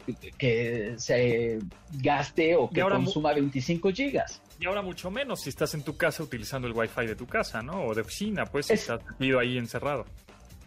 que, 0.07 0.31
que 0.33 0.95
se 0.99 1.59
gaste 2.03 2.57
o 2.57 2.69
que 2.71 2.81
ahora 2.81 2.97
consuma 2.97 3.33
25 3.33 3.91
gigas. 3.93 4.41
Y 4.61 4.67
ahora 4.67 4.83
mucho 4.83 5.11
menos 5.11 5.43
si 5.43 5.51
estás 5.51 5.75
en 5.75 5.83
tu 5.83 5.97
casa 5.97 6.23
utilizando 6.23 6.67
el 6.69 6.75
wifi 6.75 7.07
de 7.07 7.17
tu 7.17 7.27
casa, 7.27 7.63
¿no? 7.63 7.85
O 7.87 7.95
de 7.95 8.03
oficina, 8.03 8.47
pues 8.47 8.67
si 8.67 8.73
Es- 8.75 8.81
estás 8.83 9.01
metido 9.07 9.39
ahí 9.39 9.59
encerrado. 9.59 10.05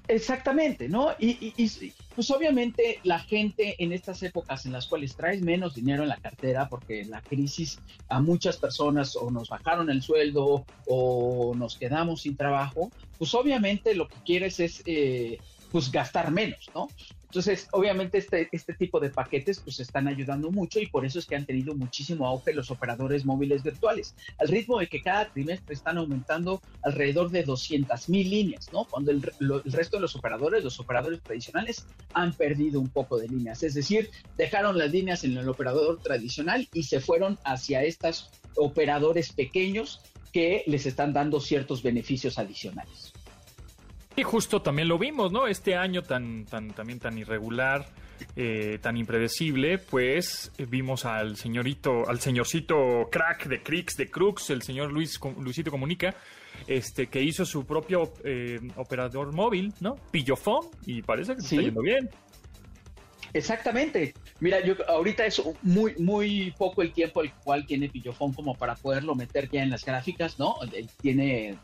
Exactamente, 0.10 0.88
¿no? 0.88 1.12
Y, 1.20 1.32
y- 1.58 1.66
y, 1.66 1.96
pues 2.14 2.32
obviamente 2.32 3.00
la 3.04 3.20
gente 3.20 3.76
en 3.84 3.92
estas 3.92 4.24
épocas 4.24 4.66
en 4.66 4.72
las 4.72 4.88
cuales 4.88 5.16
traes 5.18 5.42
menos 5.42 5.76
dinero 5.76 6.04
en 6.04 6.10
la 6.10 6.18
cartera, 6.20 6.70
porque 6.70 7.04
la 7.06 7.22
crisis 7.24 7.84
a 8.08 8.22
muchas 8.22 8.58
personas 8.58 9.16
o 9.18 9.30
nos 9.32 9.50
bajaron 9.50 9.90
el 9.90 10.02
sueldo 10.02 10.68
o 10.86 11.54
nos 11.58 11.78
quedamos 11.78 12.22
sin 12.22 12.38
trabajo, 12.38 12.94
pues 13.18 13.34
obviamente 13.36 13.96
lo 13.96 14.08
que 14.08 14.22
quieres 14.22 14.60
es 14.62 14.82
eh, 14.86 15.42
pues 15.70 15.92
gastar 15.92 16.32
menos, 16.32 16.72
¿no? 16.74 16.94
Entonces, 17.30 17.68
obviamente 17.72 18.18
este, 18.18 18.48
este 18.52 18.74
tipo 18.74 19.00
de 19.00 19.10
paquetes 19.10 19.60
pues 19.60 19.80
están 19.80 20.08
ayudando 20.08 20.50
mucho 20.50 20.80
y 20.80 20.88
por 20.88 21.06
eso 21.06 21.20
es 21.20 21.26
que 21.26 21.36
han 21.36 21.46
tenido 21.46 21.76
muchísimo 21.76 22.26
auge 22.26 22.54
los 22.54 22.72
operadores 22.72 23.26
móviles 23.26 23.64
virtuales, 23.64 24.16
al 24.40 24.48
ritmo 24.48 24.80
de 24.80 24.88
que 24.88 25.02
cada 25.02 25.30
trimestre 25.30 25.76
están 25.76 25.98
aumentando 25.98 26.62
alrededor 26.84 27.30
de 27.30 27.44
200 27.44 28.10
mil 28.10 28.30
líneas, 28.30 28.72
¿no? 28.72 28.86
Cuando 28.86 29.12
el, 29.12 29.30
el 29.40 29.72
resto 29.74 29.98
de 29.98 30.02
los 30.02 30.16
operadores, 30.16 30.64
los 30.64 30.80
operadores 30.80 31.22
tradicionales, 31.22 31.86
han 32.14 32.34
perdido 32.34 32.80
un 32.80 32.90
poco 32.90 33.18
de 33.18 33.28
líneas, 33.28 33.62
es 33.64 33.74
decir, 33.74 34.10
dejaron 34.38 34.78
las 34.78 34.92
líneas 34.92 35.24
en 35.26 35.38
el 35.38 35.50
operador 35.50 36.00
tradicional 36.02 36.68
y 36.74 36.84
se 36.84 37.02
fueron 37.02 37.38
hacia 37.44 37.84
estos 37.84 38.32
operadores 38.56 39.34
pequeños 39.34 40.02
que 40.32 40.64
les 40.68 40.86
están 40.86 41.14
dando 41.14 41.40
ciertos 41.40 41.84
beneficios 41.84 42.38
adicionales. 42.38 43.14
Y 44.18 44.24
justo 44.24 44.64
también 44.64 44.88
lo 44.88 44.98
vimos, 44.98 45.32
¿no? 45.32 45.46
Este 45.48 45.76
año 45.76 46.02
tan, 46.02 46.46
tan, 46.46 46.72
también 46.72 47.00
tan 47.00 47.18
irregular, 47.20 47.86
eh, 48.36 48.80
tan 48.82 48.98
impredecible, 48.98 49.78
pues 49.78 50.52
eh, 50.58 50.66
vimos 50.68 51.06
al 51.06 51.38
señorito, 51.38 52.10
al 52.10 52.20
señorcito 52.20 53.08
crack 53.12 53.46
de 53.46 53.62
Crix, 53.62 53.96
de 53.96 54.10
Crux, 54.10 54.50
el 54.50 54.64
señor 54.64 54.92
Luis, 54.92 55.20
Luisito 55.40 55.70
Comunica, 55.70 56.16
este, 56.66 57.06
que 57.08 57.22
hizo 57.22 57.46
su 57.46 57.64
propio 57.68 58.12
eh, 58.24 58.60
operador 58.78 59.34
móvil, 59.34 59.72
¿no? 59.82 59.98
Pillofón, 60.10 60.66
y 60.88 61.04
parece 61.04 61.36
que 61.36 61.42
Sí. 61.42 61.56
está 61.56 61.66
yendo 61.68 61.82
bien. 61.84 62.10
Exactamente. 63.34 64.16
Mira, 64.40 64.66
yo 64.66 64.74
ahorita 64.88 65.28
es 65.28 65.40
muy, 65.62 65.94
muy 66.00 66.56
poco 66.58 66.82
el 66.82 66.92
tiempo 66.92 67.22
el 67.22 67.32
cual 67.34 67.68
tiene 67.68 67.88
Pillofón 67.88 68.34
como 68.34 68.56
para 68.56 68.74
poderlo 68.76 69.14
meter 69.14 69.48
ya 69.52 69.62
en 69.62 69.70
las 69.70 69.86
gráficas, 69.86 70.40
¿no? 70.40 70.56
Tiene 71.02 71.56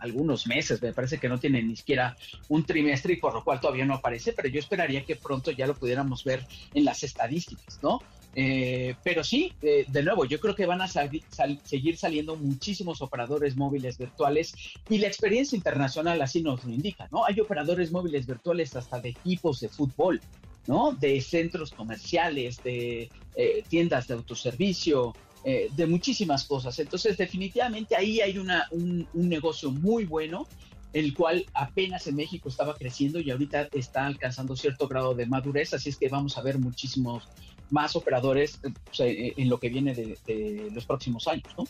algunos 0.00 0.46
meses, 0.46 0.80
me 0.82 0.92
parece 0.92 1.18
que 1.18 1.28
no 1.28 1.38
tiene 1.38 1.62
ni 1.62 1.76
siquiera 1.76 2.16
un 2.48 2.64
trimestre 2.64 3.14
y 3.14 3.16
por 3.16 3.34
lo 3.34 3.42
cual 3.44 3.60
todavía 3.60 3.84
no 3.84 3.94
aparece, 3.94 4.32
pero 4.32 4.48
yo 4.48 4.58
esperaría 4.60 5.04
que 5.04 5.16
pronto 5.16 5.50
ya 5.50 5.66
lo 5.66 5.74
pudiéramos 5.74 6.24
ver 6.24 6.46
en 6.74 6.84
las 6.84 7.02
estadísticas, 7.02 7.78
¿no? 7.82 8.00
Eh, 8.34 8.94
pero 9.02 9.24
sí, 9.24 9.52
eh, 9.62 9.84
de 9.88 10.02
nuevo, 10.02 10.24
yo 10.24 10.38
creo 10.38 10.54
que 10.54 10.66
van 10.66 10.80
a 10.80 10.86
sali- 10.86 11.24
sal- 11.28 11.60
seguir 11.64 11.96
saliendo 11.96 12.36
muchísimos 12.36 13.02
operadores 13.02 13.56
móviles 13.56 13.98
virtuales 13.98 14.54
y 14.88 14.98
la 14.98 15.08
experiencia 15.08 15.56
internacional 15.56 16.20
así 16.22 16.42
nos 16.42 16.62
lo 16.64 16.70
indica, 16.72 17.08
¿no? 17.10 17.24
Hay 17.24 17.40
operadores 17.40 17.90
móviles 17.90 18.26
virtuales 18.26 18.76
hasta 18.76 19.00
de 19.00 19.08
equipos 19.08 19.60
de 19.60 19.68
fútbol, 19.68 20.20
¿no? 20.68 20.92
De 20.92 21.20
centros 21.20 21.72
comerciales, 21.72 22.62
de 22.62 23.10
eh, 23.34 23.64
tiendas 23.68 24.06
de 24.06 24.14
autoservicio, 24.14 25.14
eh, 25.44 25.68
de 25.74 25.86
muchísimas 25.86 26.44
cosas. 26.44 26.78
Entonces, 26.78 27.16
definitivamente 27.16 27.96
ahí 27.96 28.20
hay 28.20 28.38
una, 28.38 28.66
un, 28.70 29.06
un 29.14 29.28
negocio 29.28 29.70
muy 29.70 30.04
bueno, 30.04 30.46
el 30.92 31.14
cual 31.14 31.44
apenas 31.54 32.06
en 32.06 32.16
México 32.16 32.48
estaba 32.48 32.74
creciendo 32.74 33.20
y 33.20 33.30
ahorita 33.30 33.68
está 33.72 34.06
alcanzando 34.06 34.56
cierto 34.56 34.88
grado 34.88 35.14
de 35.14 35.26
madurez, 35.26 35.74
así 35.74 35.90
es 35.90 35.96
que 35.96 36.08
vamos 36.08 36.38
a 36.38 36.42
ver 36.42 36.58
muchísimos 36.58 37.28
más 37.70 37.94
operadores 37.96 38.60
eh, 38.64 38.72
eh, 39.00 39.34
en 39.36 39.48
lo 39.48 39.58
que 39.58 39.68
viene 39.68 39.94
de, 39.94 40.18
de 40.26 40.70
los 40.72 40.86
próximos 40.86 41.28
años, 41.28 41.48
¿no? 41.56 41.64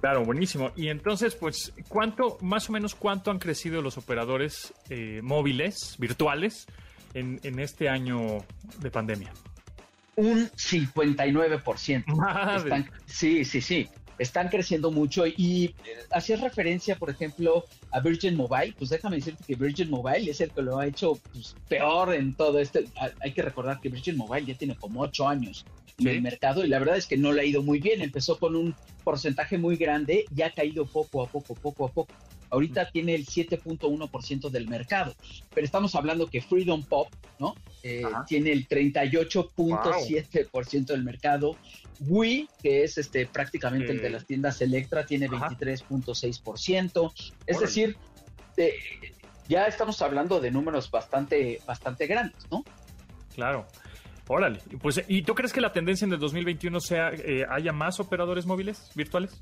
Claro, 0.00 0.24
buenísimo. 0.24 0.70
Y 0.76 0.88
entonces, 0.88 1.34
pues, 1.34 1.72
¿cuánto, 1.88 2.38
más 2.40 2.68
o 2.68 2.72
menos, 2.72 2.94
cuánto 2.94 3.30
han 3.30 3.38
crecido 3.38 3.82
los 3.82 3.98
operadores 3.98 4.72
eh, 4.90 5.20
móviles, 5.22 5.96
virtuales, 5.98 6.66
en, 7.14 7.40
en 7.42 7.58
este 7.58 7.88
año 7.88 8.38
de 8.80 8.90
pandemia? 8.90 9.32
Un 10.18 10.50
59%. 10.50 12.04
Madre. 12.16 12.56
Están- 12.56 12.90
sí, 13.06 13.44
sí, 13.44 13.60
sí. 13.60 13.88
están 14.18 14.48
creciendo 14.48 14.90
mucho 14.90 15.24
y 15.28 15.66
eh, 15.84 15.96
hacías 16.10 16.40
referencia, 16.40 16.96
por 16.96 17.08
ejemplo, 17.08 17.64
a 17.92 18.00
Virgin 18.00 18.34
Mobile, 18.36 18.74
pues 18.76 18.90
déjame 18.90 19.14
decirte 19.16 19.44
que 19.46 19.54
Virgin 19.54 19.88
Mobile 19.88 20.28
es 20.28 20.40
el 20.40 20.50
que 20.50 20.60
lo 20.62 20.76
ha 20.80 20.86
hecho 20.86 21.20
pues, 21.32 21.54
peor 21.68 22.12
en 22.12 22.34
todo 22.34 22.58
este. 22.58 22.86
Hay 23.20 23.32
que 23.32 23.42
recordar 23.42 23.80
que 23.80 23.88
Virgin 23.90 24.16
Mobile 24.16 24.44
ya 24.44 24.58
tiene 24.58 24.74
como 24.74 25.02
ocho 25.02 25.28
años 25.28 25.64
en 26.00 26.08
el 26.08 26.20
mercado 26.20 26.64
y 26.64 26.68
la 26.68 26.80
verdad 26.80 26.96
es 26.96 27.06
que 27.06 27.16
no 27.16 27.32
le 27.32 27.42
ha 27.42 27.44
ido 27.44 27.62
muy 27.62 27.78
bien. 27.78 28.02
Empezó 28.02 28.40
con 28.40 28.56
un 28.56 28.74
porcentaje 29.04 29.56
muy 29.56 29.76
grande 29.76 30.24
y 30.36 30.42
ha 30.42 30.50
caído 30.50 30.84
poco 30.84 31.22
a 31.22 31.28
poco, 31.28 31.54
poco 31.54 31.86
a 31.86 31.92
poco. 31.92 32.12
Ahorita 32.50 32.90
tiene 32.90 33.14
el 33.14 33.26
7.1% 33.26 34.50
del 34.50 34.66
mercado, 34.68 35.14
pero 35.54 35.64
estamos 35.64 35.94
hablando 35.94 36.26
que 36.26 36.40
Freedom 36.40 36.82
Pop, 36.82 37.08
¿no? 37.38 37.54
Eh, 37.82 38.02
tiene 38.26 38.52
el 38.52 38.66
38.7% 38.68 40.86
del 40.86 41.04
mercado. 41.04 41.56
Wii, 42.00 42.48
que 42.62 42.84
es 42.84 42.96
este 42.98 43.26
prácticamente 43.26 43.92
el 43.92 44.00
de 44.00 44.10
las 44.10 44.24
tiendas 44.24 44.60
Electra, 44.60 45.04
tiene 45.04 45.28
23.6%. 45.28 47.12
Es 47.46 47.60
decir, 47.60 47.96
eh, 48.56 48.72
ya 49.48 49.66
estamos 49.66 50.00
hablando 50.02 50.40
de 50.40 50.50
números 50.50 50.90
bastante, 50.90 51.60
bastante 51.66 52.06
grandes, 52.06 52.46
¿no? 52.50 52.64
Claro. 53.34 53.66
Órale. 54.28 54.60
Pues, 54.82 55.02
¿y 55.08 55.22
tú 55.22 55.34
crees 55.34 55.52
que 55.52 55.60
la 55.60 55.72
tendencia 55.72 56.04
en 56.04 56.12
el 56.12 56.18
2021 56.18 56.80
sea 56.80 57.10
eh, 57.10 57.46
haya 57.48 57.72
más 57.72 57.98
operadores 57.98 58.44
móviles 58.44 58.90
virtuales? 58.94 59.40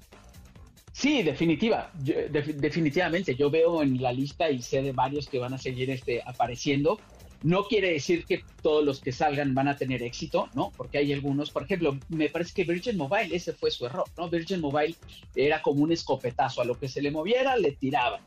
Sí, 0.96 1.22
definitiva, 1.22 1.90
definitivamente. 1.94 3.34
Yo 3.34 3.50
veo 3.50 3.82
en 3.82 4.00
la 4.00 4.14
lista 4.14 4.48
y 4.48 4.62
sé 4.62 4.80
de 4.80 4.92
varios 4.92 5.28
que 5.28 5.38
van 5.38 5.52
a 5.52 5.58
seguir 5.58 5.90
este, 5.90 6.22
apareciendo. 6.24 6.98
No 7.42 7.64
quiere 7.64 7.92
decir 7.92 8.24
que 8.24 8.42
todos 8.62 8.82
los 8.82 9.00
que 9.00 9.12
salgan 9.12 9.54
van 9.54 9.68
a 9.68 9.76
tener 9.76 10.02
éxito, 10.02 10.48
¿no? 10.54 10.72
Porque 10.74 10.96
hay 10.96 11.12
algunos, 11.12 11.50
por 11.50 11.64
ejemplo, 11.64 11.98
me 12.08 12.30
parece 12.30 12.54
que 12.54 12.64
Virgin 12.64 12.96
Mobile, 12.96 13.36
ese 13.36 13.52
fue 13.52 13.70
su 13.70 13.84
error, 13.84 14.06
¿no? 14.16 14.30
Virgin 14.30 14.62
Mobile 14.62 14.94
era 15.34 15.60
como 15.60 15.82
un 15.82 15.92
escopetazo, 15.92 16.62
a 16.62 16.64
lo 16.64 16.78
que 16.78 16.88
se 16.88 17.02
le 17.02 17.10
moviera 17.10 17.58
le 17.58 17.72
tiraban 17.72 18.22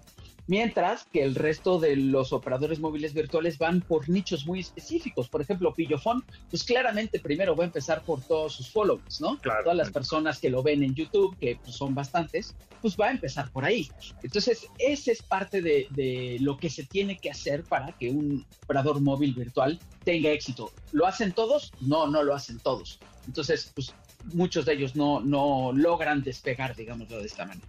mientras 0.49 1.05
que 1.13 1.21
el 1.21 1.35
resto 1.35 1.79
de 1.79 1.95
los 1.95 2.33
operadores 2.33 2.79
móviles 2.79 3.13
virtuales 3.13 3.59
van 3.59 3.81
por 3.81 4.09
nichos 4.09 4.47
muy 4.47 4.61
específicos. 4.61 5.29
Por 5.29 5.41
ejemplo, 5.41 5.75
Pillofón, 5.75 6.25
pues 6.49 6.63
claramente 6.63 7.19
primero 7.19 7.55
va 7.55 7.65
a 7.65 7.67
empezar 7.67 8.01
por 8.01 8.19
todos 8.21 8.53
sus 8.53 8.71
followers, 8.71 9.21
¿no? 9.21 9.37
Todas 9.37 9.77
las 9.77 9.91
personas 9.91 10.39
que 10.39 10.49
lo 10.49 10.63
ven 10.63 10.81
en 10.81 10.95
YouTube, 10.95 11.37
que 11.37 11.59
pues, 11.63 11.75
son 11.75 11.93
bastantes, 11.93 12.55
pues 12.81 12.97
va 12.99 13.09
a 13.09 13.11
empezar 13.11 13.51
por 13.51 13.63
ahí. 13.63 13.91
Entonces, 14.23 14.65
ese 14.79 15.11
es 15.11 15.21
parte 15.21 15.61
de, 15.61 15.85
de 15.91 16.37
lo 16.41 16.57
que 16.57 16.71
se 16.71 16.83
tiene 16.83 17.19
que 17.19 17.29
hacer 17.29 17.63
para 17.63 17.91
que 17.91 18.09
un 18.09 18.43
operador 18.63 19.01
móvil 19.01 19.35
virtual 19.35 19.79
tenga 20.03 20.31
éxito. 20.31 20.71
¿Lo 20.91 21.05
hacen 21.05 21.31
todos? 21.31 21.71
No, 21.79 22.07
no 22.07 22.23
lo 22.23 22.33
hacen 22.33 22.57
todos. 22.57 22.97
Entonces, 23.27 23.71
pues 23.75 23.93
muchos 24.33 24.65
de 24.65 24.73
ellos 24.73 24.95
no, 24.95 25.19
no 25.19 25.71
logran 25.75 26.23
despegar, 26.23 26.75
digámoslo 26.75 27.19
de 27.19 27.27
esta 27.27 27.45
manera. 27.45 27.67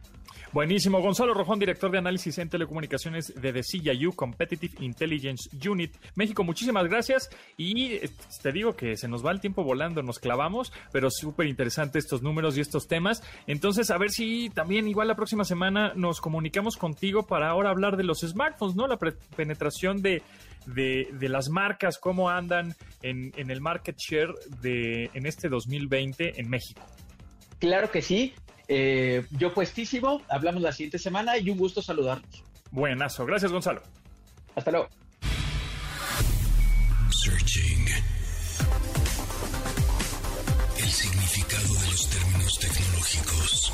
Buenísimo. 0.53 1.01
Gonzalo 1.01 1.33
Rojón, 1.33 1.61
director 1.61 1.93
de 1.93 1.99
análisis 1.99 2.37
en 2.39 2.49
telecomunicaciones 2.49 3.33
de 3.41 3.53
The 3.53 3.63
Competitive 4.17 4.85
Intelligence 4.85 5.49
Unit 5.69 5.95
México. 6.17 6.43
Muchísimas 6.43 6.89
gracias. 6.89 7.31
Y 7.57 7.93
eh, 7.93 8.11
te 8.43 8.51
digo 8.51 8.75
que 8.75 8.97
se 8.97 9.07
nos 9.07 9.25
va 9.25 9.31
el 9.31 9.41
tiempo 9.41 9.63
volando, 9.63 10.03
nos 10.03 10.19
clavamos, 10.19 10.73
pero 10.91 11.09
súper 11.09 11.47
interesante 11.47 12.01
estos 12.01 12.23
números 12.23 12.59
y 12.59 12.63
estos 12.63 12.89
temas. 12.89 13.23
Entonces, 13.47 13.93
a 13.93 13.99
ver 13.99 14.11
si 14.11 14.51
también 14.51 14.89
igual 14.89 15.07
la 15.07 15.15
próxima 15.15 15.45
semana 15.45 15.93
nos 15.95 16.21
comunicamos 16.21 16.77
contigo 16.77 17.27
para 17.27 17.49
ahora 17.49 17.71
hablar 17.71 17.97
de 17.97 18.03
los 18.03 18.21
smartphones, 18.21 18.75
¿no? 18.75 18.89
La 18.89 18.99
penetración 19.37 20.03
de, 20.03 20.23
de, 20.67 21.29
las 21.29 21.49
marcas, 21.49 21.97
cómo 21.99 22.29
andan 22.29 22.75
en, 23.03 23.33
en 23.37 23.51
el 23.53 23.61
market 23.61 23.97
share 23.97 24.35
de, 24.61 25.11
en 25.15 25.27
este 25.27 25.49
2020 25.49 26.41
en 26.41 26.51
México. 26.51 26.83
Claro 27.61 27.91
que 27.93 28.03
sí. 28.03 28.35
Eh, 28.73 29.27
yo 29.33 29.53
puestísimo, 29.53 30.23
hablamos 30.29 30.63
la 30.63 30.71
siguiente 30.71 31.01
semana 31.01 31.37
y 31.37 31.51
un 31.51 31.59
gusto 31.59 31.83
saludarnos. 31.83 32.45
Buenazo, 32.71 33.27
gracias 33.27 33.51
Gonzalo. 33.51 33.83
Hasta 34.55 34.71
luego. 34.71 34.89
Searching. 37.11 37.87
El 40.79 40.89
significado 40.89 41.75
de 41.75 41.91
los 41.91 42.11
términos 42.11 42.59
tecnológicos. 42.61 43.73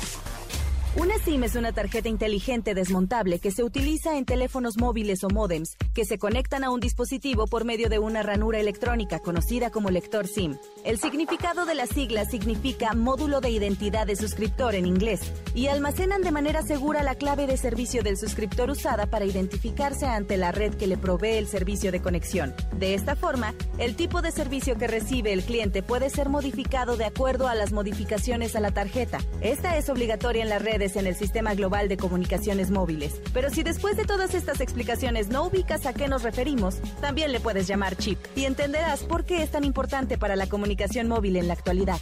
Una 0.99 1.19
SIM 1.19 1.43
es 1.43 1.53
una 1.53 1.73
tarjeta 1.73 2.09
inteligente 2.09 2.73
desmontable 2.73 3.37
que 3.37 3.51
se 3.51 3.63
utiliza 3.63 4.17
en 4.17 4.25
teléfonos 4.25 4.79
móviles 4.79 5.23
o 5.23 5.29
modems 5.29 5.77
que 5.93 6.05
se 6.05 6.17
conectan 6.17 6.63
a 6.63 6.71
un 6.71 6.79
dispositivo 6.79 7.45
por 7.45 7.65
medio 7.65 7.87
de 7.87 7.99
una 7.99 8.23
ranura 8.23 8.59
electrónica 8.59 9.19
conocida 9.19 9.69
como 9.69 9.91
lector 9.91 10.27
SIM. 10.27 10.57
El 10.83 10.97
significado 10.97 11.67
de 11.67 11.75
la 11.75 11.85
sigla 11.85 12.25
significa 12.25 12.95
módulo 12.95 13.41
de 13.41 13.51
identidad 13.51 14.07
de 14.07 14.15
suscriptor 14.15 14.73
en 14.73 14.87
inglés 14.87 15.21
y 15.53 15.67
almacenan 15.67 16.23
de 16.23 16.31
manera 16.31 16.63
segura 16.63 17.03
la 17.03 17.13
clave 17.13 17.45
de 17.45 17.57
servicio 17.57 18.01
del 18.01 18.17
suscriptor 18.17 18.71
usada 18.71 19.05
para 19.05 19.25
identificarse 19.25 20.07
ante 20.07 20.35
la 20.35 20.51
red 20.51 20.73
que 20.73 20.87
le 20.87 20.97
provee 20.97 21.37
el 21.37 21.47
servicio 21.47 21.91
de 21.91 22.01
conexión. 22.01 22.55
De 22.75 22.95
esta 22.95 23.15
forma, 23.15 23.53
el 23.77 23.95
tipo 23.95 24.23
de 24.23 24.31
servicio 24.31 24.79
que 24.79 24.87
recibe 24.87 25.31
el 25.31 25.43
cliente 25.43 25.83
puede 25.83 26.09
ser 26.09 26.29
modificado 26.29 26.97
de 26.97 27.05
acuerdo 27.05 27.47
a 27.47 27.53
las 27.53 27.71
modificaciones 27.71 28.55
a 28.55 28.61
la 28.61 28.71
tarjeta. 28.71 29.19
Esta 29.41 29.77
es 29.77 29.89
obligatoria 29.89 30.41
en 30.41 30.49
las 30.49 30.63
redes 30.63 30.86
en 30.95 31.07
el 31.07 31.15
sistema 31.15 31.53
global 31.53 31.89
de 31.89 31.97
comunicaciones 31.97 32.71
móviles. 32.71 33.21
Pero 33.33 33.49
si 33.49 33.63
después 33.63 33.97
de 33.97 34.05
todas 34.05 34.33
estas 34.33 34.61
explicaciones 34.61 35.29
no 35.29 35.45
ubicas 35.45 35.85
a 35.85 35.93
qué 35.93 36.07
nos 36.07 36.23
referimos, 36.23 36.77
también 37.01 37.31
le 37.31 37.39
puedes 37.39 37.67
llamar 37.67 37.95
chip 37.97 38.19
y 38.35 38.45
entenderás 38.45 39.03
por 39.03 39.25
qué 39.25 39.43
es 39.43 39.51
tan 39.51 39.63
importante 39.63 40.17
para 40.17 40.35
la 40.35 40.47
comunicación 40.47 41.07
móvil 41.07 41.35
en 41.35 41.47
la 41.47 41.53
actualidad. 41.53 41.99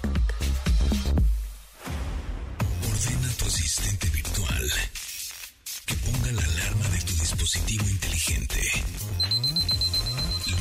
Ordena 2.92 3.30
tu 3.38 3.46
asistente 3.46 4.10
virtual 4.10 4.72
que 5.86 5.96
ponga 5.96 6.32
la 6.32 6.44
alarma 6.44 6.90
de 6.90 7.00
tu 7.02 7.14
dispositivo 7.14 7.86
inteligente. 7.90 8.62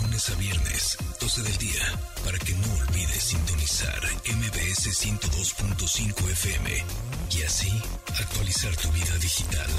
Lunes 0.01 0.31
a 0.31 0.35
viernes, 0.37 0.99
12 1.21 1.43
del 1.43 1.57
día, 1.59 1.83
para 2.25 2.39
que 2.39 2.53
no 2.55 2.75
olvides 2.81 3.23
sintonizar 3.23 4.01
MBS 4.27 4.89
102.5 5.05 6.31
FM 6.31 7.14
y 7.37 7.43
así 7.43 7.83
actualizar 8.21 8.77
tu 8.77 8.91
vida 8.93 9.17
digital. 9.19 9.71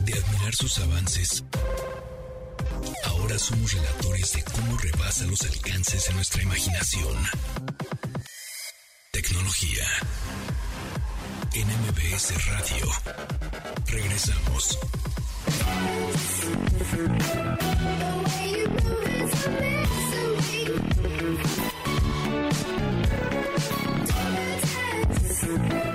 De 0.00 0.12
admirar 0.12 0.54
sus 0.54 0.78
avances, 0.78 1.44
ahora 3.04 3.38
somos 3.38 3.72
relatores 3.72 4.32
de 4.32 4.44
cómo 4.44 4.76
rebasa 4.78 5.24
los 5.26 5.42
alcances 5.42 6.08
de 6.08 6.14
nuestra 6.14 6.42
imaginación. 6.42 7.16
Tecnología. 9.12 9.86
En 11.54 11.70
Radio. 12.46 12.90
Regresamos. 13.86 14.78
Thank 25.56 25.84
you. 25.84 25.93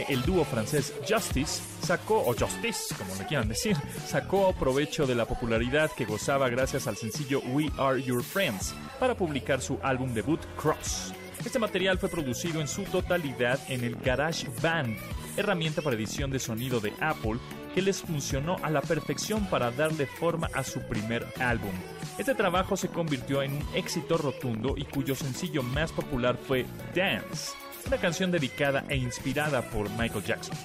El 0.00 0.22
dúo 0.22 0.44
francés 0.44 0.94
Justice 1.08 1.62
sacó, 1.82 2.20
o 2.20 2.34
Justice, 2.34 2.94
como 2.96 3.14
le 3.16 3.26
quieran 3.26 3.48
decir, 3.48 3.76
sacó 4.06 4.52
provecho 4.54 5.06
de 5.06 5.14
la 5.14 5.26
popularidad 5.26 5.90
que 5.96 6.04
gozaba 6.04 6.48
gracias 6.48 6.86
al 6.86 6.96
sencillo 6.96 7.40
We 7.40 7.70
Are 7.78 8.02
Your 8.02 8.22
Friends 8.22 8.74
para 8.98 9.14
publicar 9.14 9.60
su 9.60 9.78
álbum 9.82 10.14
debut 10.14 10.40
Cross. 10.56 11.12
Este 11.44 11.58
material 11.58 11.98
fue 11.98 12.08
producido 12.08 12.60
en 12.60 12.68
su 12.68 12.84
totalidad 12.84 13.58
en 13.68 13.84
el 13.84 13.96
Garage 13.96 14.48
Band, 14.62 14.96
herramienta 15.36 15.82
para 15.82 15.96
edición 15.96 16.30
de 16.30 16.38
sonido 16.38 16.80
de 16.80 16.92
Apple 17.00 17.38
que 17.74 17.82
les 17.82 18.02
funcionó 18.02 18.56
a 18.62 18.70
la 18.70 18.80
perfección 18.80 19.46
para 19.46 19.70
darle 19.70 20.06
forma 20.06 20.48
a 20.54 20.62
su 20.62 20.80
primer 20.82 21.26
álbum. 21.40 21.72
Este 22.18 22.34
trabajo 22.34 22.76
se 22.76 22.88
convirtió 22.88 23.42
en 23.42 23.54
un 23.54 23.66
éxito 23.74 24.18
rotundo 24.18 24.74
y 24.76 24.84
cuyo 24.84 25.14
sencillo 25.14 25.62
más 25.62 25.90
popular 25.90 26.36
fue 26.36 26.66
Dance 26.94 27.52
una 27.86 27.98
canción 27.98 28.30
dedicada 28.30 28.84
e 28.88 28.96
inspirada 28.96 29.62
por 29.62 29.88
Michael 29.90 30.24
Jackson. 30.24 30.56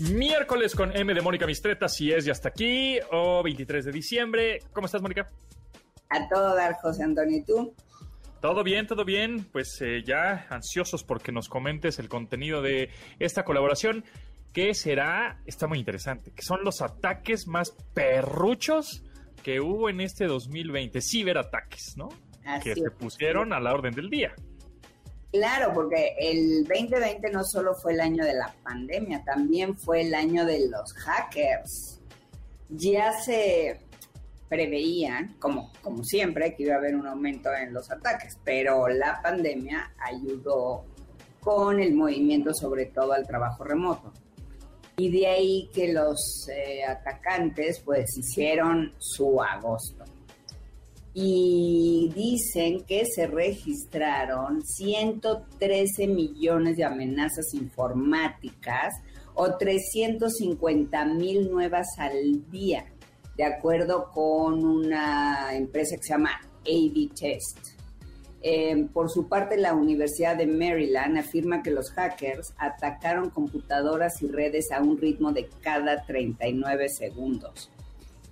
Miércoles 0.00 0.74
con 0.74 0.94
M 0.94 1.14
de 1.14 1.20
Mónica 1.22 1.46
Mistreta, 1.46 1.88
si 1.88 2.12
es 2.12 2.24
ya 2.24 2.32
hasta 2.32 2.50
aquí, 2.50 2.98
o 3.10 3.42
23 3.42 3.86
de 3.86 3.92
diciembre. 3.92 4.58
¿Cómo 4.72 4.86
estás, 4.86 5.00
Mónica? 5.00 5.26
A 6.10 6.28
todo 6.28 6.54
dar, 6.54 6.74
José 6.74 7.02
Antonio, 7.02 7.38
¿y 7.38 7.44
tú? 7.44 7.74
Todo 8.40 8.62
bien, 8.62 8.86
todo 8.86 9.04
bien. 9.04 9.44
Pues 9.50 9.80
eh, 9.80 10.02
ya 10.04 10.46
ansiosos 10.50 11.02
porque 11.02 11.32
nos 11.32 11.48
comentes 11.48 11.98
el 11.98 12.08
contenido 12.08 12.60
de 12.60 12.90
esta 13.18 13.44
colaboración, 13.44 14.04
que 14.52 14.74
será, 14.74 15.40
está 15.46 15.66
muy 15.66 15.78
interesante, 15.78 16.30
que 16.30 16.42
son 16.42 16.62
los 16.62 16.82
ataques 16.82 17.46
más 17.46 17.70
perruchos 17.94 19.02
que 19.42 19.60
hubo 19.60 19.88
en 19.88 20.00
este 20.00 20.26
2020, 20.26 21.00
ciberataques, 21.00 21.96
¿no? 21.96 22.08
Así 22.44 22.64
que 22.64 22.72
es. 22.72 22.78
se 22.78 22.90
pusieron 22.90 23.52
a 23.52 23.60
la 23.60 23.72
orden 23.72 23.94
del 23.94 24.10
día. 24.10 24.34
Claro, 25.36 25.74
porque 25.74 26.14
el 26.18 26.64
2020 26.64 27.30
no 27.30 27.44
solo 27.44 27.74
fue 27.74 27.92
el 27.92 28.00
año 28.00 28.24
de 28.24 28.32
la 28.32 28.54
pandemia, 28.62 29.22
también 29.22 29.76
fue 29.76 30.00
el 30.00 30.14
año 30.14 30.46
de 30.46 30.66
los 30.70 30.94
hackers. 30.94 32.00
Ya 32.70 33.12
se 33.20 33.78
preveía, 34.48 35.34
como, 35.38 35.72
como 35.82 36.02
siempre, 36.04 36.54
que 36.54 36.62
iba 36.62 36.76
a 36.76 36.78
haber 36.78 36.96
un 36.96 37.06
aumento 37.06 37.50
en 37.54 37.74
los 37.74 37.90
ataques, 37.90 38.38
pero 38.44 38.88
la 38.88 39.20
pandemia 39.22 39.92
ayudó 39.98 40.86
con 41.40 41.80
el 41.80 41.92
movimiento, 41.92 42.54
sobre 42.54 42.86
todo 42.86 43.12
al 43.12 43.26
trabajo 43.26 43.62
remoto. 43.62 44.14
Y 44.96 45.10
de 45.10 45.26
ahí 45.26 45.70
que 45.74 45.92
los 45.92 46.48
eh, 46.48 46.82
atacantes 46.82 47.80
pues 47.84 48.16
hicieron 48.16 48.90
su 48.98 49.42
agosto. 49.42 50.04
Y 51.18 52.12
dicen 52.14 52.84
que 52.84 53.06
se 53.06 53.26
registraron 53.26 54.62
113 54.62 56.08
millones 56.08 56.76
de 56.76 56.84
amenazas 56.84 57.54
informáticas 57.54 58.92
o 59.32 59.56
350 59.56 61.06
mil 61.06 61.50
nuevas 61.50 61.86
al 61.96 62.50
día, 62.50 62.84
de 63.34 63.44
acuerdo 63.44 64.10
con 64.12 64.62
una 64.62 65.54
empresa 65.54 65.96
que 65.96 66.02
se 66.02 66.12
llama 66.12 66.38
A-B 66.66 67.08
Test. 67.18 67.60
Eh, 68.42 68.86
por 68.92 69.08
su 69.08 69.26
parte, 69.26 69.56
la 69.56 69.72
Universidad 69.72 70.36
de 70.36 70.46
Maryland 70.46 71.16
afirma 71.16 71.62
que 71.62 71.70
los 71.70 71.92
hackers 71.92 72.52
atacaron 72.58 73.30
computadoras 73.30 74.20
y 74.20 74.28
redes 74.28 74.70
a 74.70 74.82
un 74.82 74.98
ritmo 74.98 75.32
de 75.32 75.48
cada 75.62 76.04
39 76.04 76.90
segundos. 76.90 77.70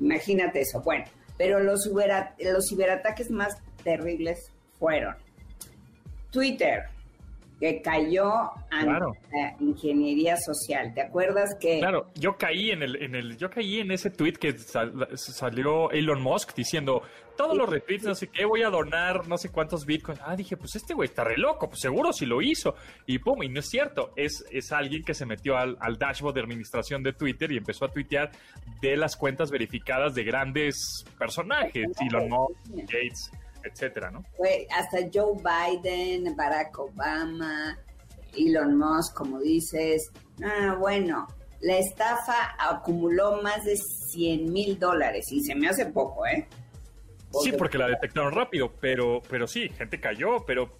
Imagínate 0.00 0.60
eso. 0.60 0.82
Bueno, 0.82 1.06
pero 1.36 1.60
los, 1.60 1.84
cibera- 1.84 2.34
los 2.38 2.68
ciberataques 2.68 3.30
más 3.30 3.56
terribles 3.82 4.50
fueron 4.78 5.16
Twitter, 6.30 6.84
que 7.60 7.80
cayó 7.82 8.32
ante 8.70 8.84
Claro. 8.86 9.12
la 9.32 9.56
ingeniería 9.60 10.36
social. 10.36 10.92
¿Te 10.94 11.02
acuerdas 11.02 11.56
que 11.60 11.78
Claro, 11.78 12.10
yo 12.14 12.36
caí 12.36 12.70
en 12.72 12.82
el, 12.82 13.02
en 13.02 13.14
el, 13.14 13.36
yo 13.38 13.48
caí 13.50 13.78
en 13.80 13.90
ese 13.92 14.10
tweet 14.10 14.32
que 14.34 14.58
sal- 14.58 15.08
salió 15.14 15.90
Elon 15.90 16.20
Musk 16.20 16.54
diciendo 16.54 17.02
todos 17.36 17.56
los 17.56 17.68
retweets, 17.68 18.04
no 18.04 18.14
sé 18.14 18.28
qué, 18.28 18.44
voy 18.44 18.62
a 18.62 18.70
donar 18.70 19.26
no 19.26 19.36
sé 19.38 19.50
cuántos 19.50 19.86
bitcoins. 19.86 20.20
Ah, 20.24 20.36
dije, 20.36 20.56
pues 20.56 20.76
este 20.76 20.94
güey 20.94 21.08
está 21.08 21.24
re 21.24 21.36
loco, 21.36 21.68
pues 21.68 21.80
seguro 21.80 22.12
si 22.12 22.26
lo 22.26 22.42
hizo. 22.42 22.74
Y 23.06 23.18
pum, 23.18 23.42
y 23.42 23.48
no 23.48 23.60
es 23.60 23.68
cierto, 23.68 24.12
es, 24.16 24.44
es 24.50 24.70
alguien 24.72 25.02
que 25.02 25.14
se 25.14 25.26
metió 25.26 25.56
al, 25.56 25.76
al 25.80 25.96
dashboard 25.98 26.34
de 26.34 26.40
administración 26.42 27.02
de 27.02 27.12
Twitter 27.12 27.50
y 27.50 27.56
empezó 27.56 27.86
a 27.86 27.88
tuitear 27.90 28.30
de 28.80 28.96
las 28.96 29.16
cuentas 29.16 29.50
verificadas 29.50 30.14
de 30.14 30.22
grandes 30.24 31.04
personajes, 31.18 31.86
Elon 32.08 32.28
Musk, 32.28 32.56
Gates, 32.82 33.30
etcétera, 33.64 34.11
¿no? 34.11 34.24
fue 34.37 34.66
hasta 34.70 34.98
Joe 35.12 35.35
Biden, 35.37 36.37
Barack 36.37 36.79
Obama, 36.79 37.79
Elon 38.37 38.77
Musk, 38.77 39.14
como 39.14 39.40
dices. 39.40 40.11
Ah, 40.44 40.77
bueno, 40.79 41.27
la 41.61 41.79
estafa 41.79 42.55
acumuló 42.59 43.40
más 43.42 43.64
de 43.64 43.77
100 43.77 44.53
mil 44.53 44.79
dólares 44.79 45.27
y 45.31 45.42
se 45.42 45.55
me 45.55 45.68
hace 45.68 45.87
poco, 45.87 46.27
¿eh? 46.27 46.46
Sí, 47.42 47.53
porque 47.53 47.79
la 47.79 47.88
detectaron 47.88 48.33
rápido, 48.33 48.72
pero, 48.81 49.20
pero 49.29 49.46
sí, 49.46 49.68
gente 49.70 50.00
cayó, 50.00 50.44
pero 50.46 50.79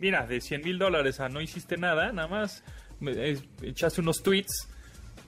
mira, 0.00 0.26
de 0.26 0.40
100 0.40 0.62
mil 0.62 0.78
dólares 0.78 1.20
a 1.20 1.28
no 1.28 1.40
hiciste 1.40 1.76
nada, 1.76 2.12
nada 2.12 2.28
más 2.28 2.64
echaste 3.62 4.00
unos 4.00 4.22
tweets, 4.22 4.68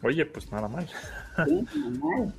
oye, 0.02 0.24
pues 0.26 0.50
nada 0.50 0.68
mal. 0.68 0.88
Sí, 1.46 1.66
normal. 1.78 2.34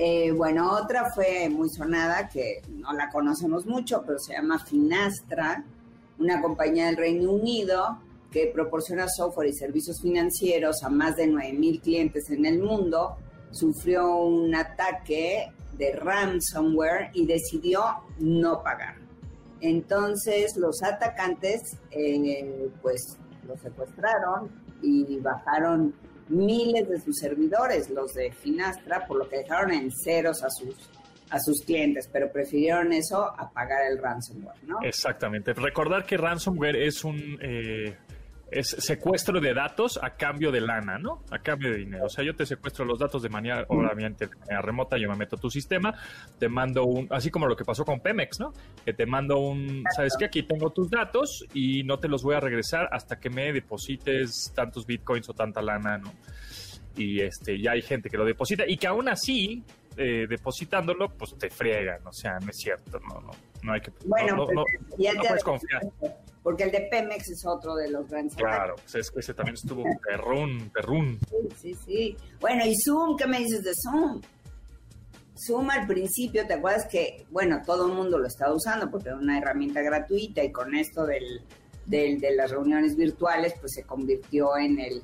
Eh, 0.00 0.30
bueno, 0.30 0.70
otra 0.72 1.10
fue 1.12 1.48
muy 1.48 1.68
sonada, 1.68 2.28
que 2.28 2.62
no 2.68 2.92
la 2.92 3.10
conocemos 3.10 3.66
mucho, 3.66 4.04
pero 4.06 4.20
se 4.20 4.32
llama 4.32 4.64
Finastra, 4.64 5.64
una 6.20 6.40
compañía 6.40 6.86
del 6.86 6.96
Reino 6.96 7.32
Unido 7.32 7.98
que 8.30 8.50
proporciona 8.54 9.08
software 9.08 9.48
y 9.48 9.52
servicios 9.54 10.00
financieros 10.00 10.84
a 10.84 10.88
más 10.88 11.16
de 11.16 11.26
9 11.26 11.52
mil 11.54 11.80
clientes 11.80 12.30
en 12.30 12.46
el 12.46 12.60
mundo, 12.60 13.16
sufrió 13.50 14.16
un 14.18 14.54
ataque 14.54 15.50
de 15.76 15.92
ransomware 15.96 17.10
y 17.14 17.26
decidió 17.26 17.82
no 18.20 18.62
pagar. 18.62 18.96
Entonces 19.60 20.56
los 20.56 20.80
atacantes 20.82 21.60
eh, 21.90 22.70
pues 22.82 23.16
lo 23.46 23.56
secuestraron 23.56 24.50
y 24.80 25.18
bajaron 25.18 25.92
miles 26.28 26.88
de 26.88 27.00
sus 27.00 27.18
servidores, 27.18 27.90
los 27.90 28.14
de 28.14 28.32
Finastra, 28.32 29.06
por 29.06 29.18
lo 29.18 29.28
que 29.28 29.38
dejaron 29.38 29.72
en 29.72 29.90
ceros 29.90 30.42
a 30.42 30.50
sus 30.50 30.74
a 31.30 31.38
sus 31.40 31.62
clientes, 31.62 32.08
pero 32.10 32.32
prefirieron 32.32 32.92
eso 32.92 33.22
a 33.22 33.50
pagar 33.50 33.84
el 33.90 33.98
ransomware, 33.98 34.64
¿no? 34.64 34.78
Exactamente. 34.82 35.52
Recordar 35.52 36.06
que 36.06 36.16
ransomware 36.16 36.76
es 36.76 37.04
un 37.04 37.38
eh, 37.42 37.96
es 38.50 38.68
secuestro 38.78 39.40
de 39.40 39.52
datos 39.52 39.98
a 40.02 40.16
cambio 40.16 40.50
de 40.50 40.60
lana, 40.60 40.98
¿no? 40.98 41.22
A 41.30 41.38
cambio 41.38 41.70
de 41.70 41.78
dinero. 41.78 42.06
O 42.06 42.08
sea, 42.08 42.24
yo 42.24 42.34
te 42.34 42.46
secuestro 42.46 42.84
los 42.84 42.98
datos 42.98 43.22
de 43.22 43.28
manera, 43.28 43.64
obviamente, 43.68 44.26
de 44.26 44.36
manera 44.36 44.62
remota, 44.62 44.96
yo 44.96 45.08
me 45.08 45.16
meto 45.16 45.36
a 45.36 45.38
tu 45.38 45.50
sistema, 45.50 45.94
te 46.38 46.48
mando 46.48 46.84
un, 46.84 47.06
así 47.10 47.30
como 47.30 47.46
lo 47.46 47.56
que 47.56 47.64
pasó 47.64 47.84
con 47.84 48.00
Pemex, 48.00 48.40
¿no? 48.40 48.52
Que 48.84 48.94
te 48.94 49.06
mando 49.06 49.38
un, 49.38 49.84
¿sabes 49.94 50.14
qué? 50.18 50.26
Aquí 50.26 50.42
tengo 50.42 50.70
tus 50.70 50.90
datos 50.90 51.44
y 51.52 51.82
no 51.84 51.98
te 51.98 52.08
los 52.08 52.22
voy 52.22 52.36
a 52.36 52.40
regresar 52.40 52.88
hasta 52.90 53.18
que 53.18 53.30
me 53.30 53.52
deposites 53.52 54.52
tantos 54.54 54.86
bitcoins 54.86 55.28
o 55.28 55.34
tanta 55.34 55.60
lana, 55.60 55.98
¿no? 55.98 56.12
Y 56.96 57.20
este, 57.20 57.60
ya 57.60 57.72
hay 57.72 57.82
gente 57.82 58.10
que 58.10 58.16
lo 58.16 58.24
deposita 58.24 58.64
y 58.66 58.76
que 58.76 58.86
aún 58.86 59.08
así, 59.08 59.62
eh, 59.98 60.26
depositándolo, 60.28 61.10
pues 61.16 61.36
te 61.36 61.50
friegan, 61.50 62.06
o 62.06 62.12
sea, 62.12 62.38
no 62.40 62.50
es 62.50 62.56
cierto, 62.56 62.98
no, 63.00 63.20
no, 63.20 63.30
no 63.62 63.72
hay 63.72 63.80
que, 63.80 63.92
Bueno, 64.06 64.36
no, 64.36 64.46
pues, 64.46 64.66
ya 64.98 65.12
no 65.12 65.22
te 65.22 65.28
puedes 65.28 65.44
confiar. 65.44 65.82
porque 66.42 66.62
el 66.64 66.70
de 66.70 66.88
Pemex 66.90 67.28
es 67.30 67.44
otro 67.46 67.74
de 67.74 67.90
los 67.90 68.08
grandes 68.08 68.34
Claro, 68.36 68.76
pues 68.76 68.94
es 68.94 69.10
que 69.10 69.20
ese 69.20 69.34
también 69.34 69.54
estuvo 69.56 69.82
perrún, 70.06 70.70
perrún. 70.72 71.18
Sí, 71.56 71.74
sí. 71.84 72.16
Bueno, 72.40 72.64
y 72.64 72.74
Zoom, 72.84 73.16
¿qué 73.16 73.26
me 73.26 73.38
dices 73.40 73.62
de 73.64 73.72
Zoom? 73.82 74.20
Zoom 75.46 75.70
al 75.70 75.86
principio, 75.86 76.46
¿te 76.46 76.54
acuerdas 76.54 76.86
que, 76.90 77.24
bueno, 77.30 77.62
todo 77.64 77.86
el 77.86 77.92
mundo 77.92 78.18
lo 78.18 78.26
estaba 78.26 78.52
usando 78.54 78.90
porque 78.90 79.08
era 79.10 79.18
una 79.18 79.38
herramienta 79.38 79.82
gratuita 79.82 80.42
y 80.42 80.50
con 80.50 80.74
esto 80.74 81.06
del, 81.06 81.42
del- 81.86 82.18
de 82.20 82.34
las 82.34 82.50
reuniones 82.50 82.96
virtuales, 82.96 83.54
pues 83.60 83.72
se 83.74 83.84
convirtió 83.84 84.56
en 84.56 84.78
el... 84.80 85.02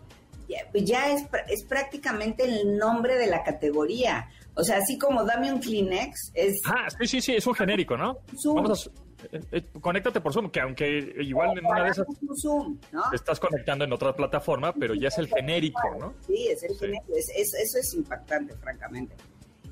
Ya, 0.48 0.59
pues 0.72 0.85
ya 0.85 1.11
es, 1.11 1.24
es 1.48 1.64
prácticamente 1.64 2.44
el 2.44 2.76
nombre 2.76 3.16
de 3.16 3.28
la 3.28 3.42
categoría. 3.44 4.28
O 4.57 4.62
sea, 4.62 4.79
así 4.79 4.97
como 4.99 5.25
dame 5.25 5.53
un 5.53 5.61
Kleenex, 5.61 6.31
es 6.35 6.61
Ah, 6.64 6.87
sí, 6.99 7.07
sí, 7.07 7.21
sí, 7.21 7.35
es 7.35 7.47
un 7.47 7.55
genérico, 7.55 7.97
¿no? 7.97 8.19
Zoom. 8.37 8.57
Vamos 8.57 8.87
a... 9.33 9.37
eh, 9.37 9.40
eh, 9.53 9.67
conéctate 9.81 10.21
por 10.21 10.33
Zoom, 10.33 10.51
que 10.51 10.61
aunque 10.61 11.14
igual 11.21 11.59
en 11.59 11.67
una 11.67 11.85
de 11.85 11.90
esas 11.90 12.07
un 12.09 12.37
Zoom, 12.37 12.79
¿no? 12.93 13.03
te 13.11 13.17
estás 13.17 13.40
conectando 13.40 13.85
en 13.85 13.93
otra 13.93 14.14
plataforma, 14.14 14.73
pero 14.73 14.95
ya 14.95 15.09
es 15.09 15.19
el 15.19 15.27
genérico, 15.29 15.81
¿no? 15.99 16.14
Sí, 16.27 16.47
es 16.49 16.62
el 16.62 16.71
Sí. 16.75 16.79
genérico. 16.81 17.12
Es- 17.17 17.31
es- 17.37 17.55
eso 17.55 17.79
es 17.79 17.95
impactante, 17.95 18.55
francamente. 18.57 19.14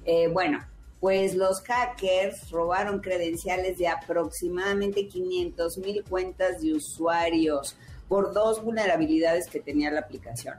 Eh, 0.05 0.27
bueno, 0.29 0.59
pues 0.99 1.35
los 1.37 1.61
hackers 1.63 2.51
robaron 2.51 3.01
credenciales 3.01 3.79
de 3.79 3.87
aproximadamente 3.89 5.07
500 5.09 5.79
mil 5.79 6.03
cuentas 6.05 6.61
de 6.61 6.73
usuarios 6.75 7.77
por 8.09 8.33
dos 8.33 8.63
vulnerabilidades 8.65 9.49
que 9.49 9.61
tenía 9.61 9.91
la 9.91 10.01
aplicación. 10.01 10.57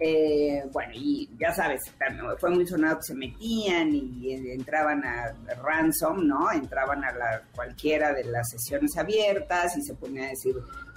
Eh, 0.00 0.62
bueno, 0.72 0.92
y 0.94 1.28
ya 1.40 1.52
sabes, 1.52 1.92
fue 2.38 2.50
muy 2.50 2.66
sonado 2.66 2.98
que 2.98 3.02
se 3.02 3.14
metían 3.14 3.92
y 3.92 4.32
entraban 4.32 5.04
a 5.04 5.34
ransom, 5.60 6.26
¿no? 6.26 6.52
Entraban 6.52 7.02
a 7.04 7.12
la, 7.12 7.42
cualquiera 7.54 8.12
de 8.12 8.24
las 8.24 8.48
sesiones 8.50 8.96
abiertas 8.96 9.76
y 9.76 9.82
se 9.82 9.94
ponían 9.94 10.26
a 10.26 10.28
decir 10.30 10.54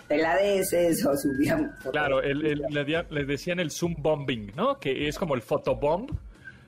peladeces 0.08 1.04
o 1.06 1.16
subían... 1.18 1.74
Claro, 1.92 2.22
el, 2.22 2.62
le 3.10 3.26
decían 3.26 3.60
el 3.60 3.72
Zoom 3.72 3.96
bombing, 3.98 4.52
¿no? 4.56 4.78
Que 4.80 5.08
es 5.08 5.18
como 5.18 5.34
el 5.34 5.42
photobomb, 5.42 6.12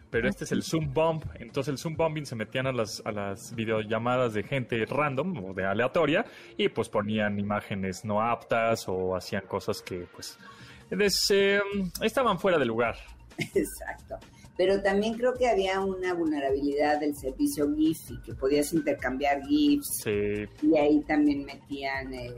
pero 0.10 0.28
este 0.28 0.46
es 0.46 0.52
el 0.52 0.63
Zoom 0.63 0.93
bomb. 0.93 1.24
Entonces 1.39 1.72
el 1.72 1.78
Zoom 1.78 1.96
bombing 1.96 2.26
se 2.26 2.36
metían 2.36 2.67
a 2.67 2.72
las, 2.72 3.02
a 3.06 3.12
las 3.12 3.54
videollamadas 3.54 4.34
de 4.34 4.43
gente 4.43 4.86
random 4.86 5.43
o 5.43 5.54
de 5.54 5.65
aleatoria 5.65 6.26
y 6.58 6.69
pues 6.69 6.89
ponían 6.89 7.38
imágenes 7.38 8.06
no 8.06 8.22
aptas 8.22 8.88
o 8.88 9.15
hacían 9.15 9.43
cosas 9.48 9.82
que 9.82 10.08
pues 10.13 10.38
des- 10.96 11.32
eh, 11.32 11.60
estaban 12.02 12.40
fuera 12.40 12.58
de 12.58 12.66
lugar. 12.66 12.96
Exacto. 13.38 14.18
Pero 14.56 14.82
también 14.84 15.16
creo 15.16 15.34
que 15.34 15.50
había 15.50 15.80
una 15.82 16.14
vulnerabilidad 16.14 17.00
del 17.00 17.16
servicio 17.16 17.74
Giphy, 17.76 18.22
que 18.24 18.34
podías 18.36 18.72
intercambiar 18.74 19.42
GIFs 19.48 19.88
Se, 20.04 20.48
y 20.62 20.78
ahí 20.78 21.02
también 21.08 21.44
metían 21.44 22.14
eh, 22.14 22.32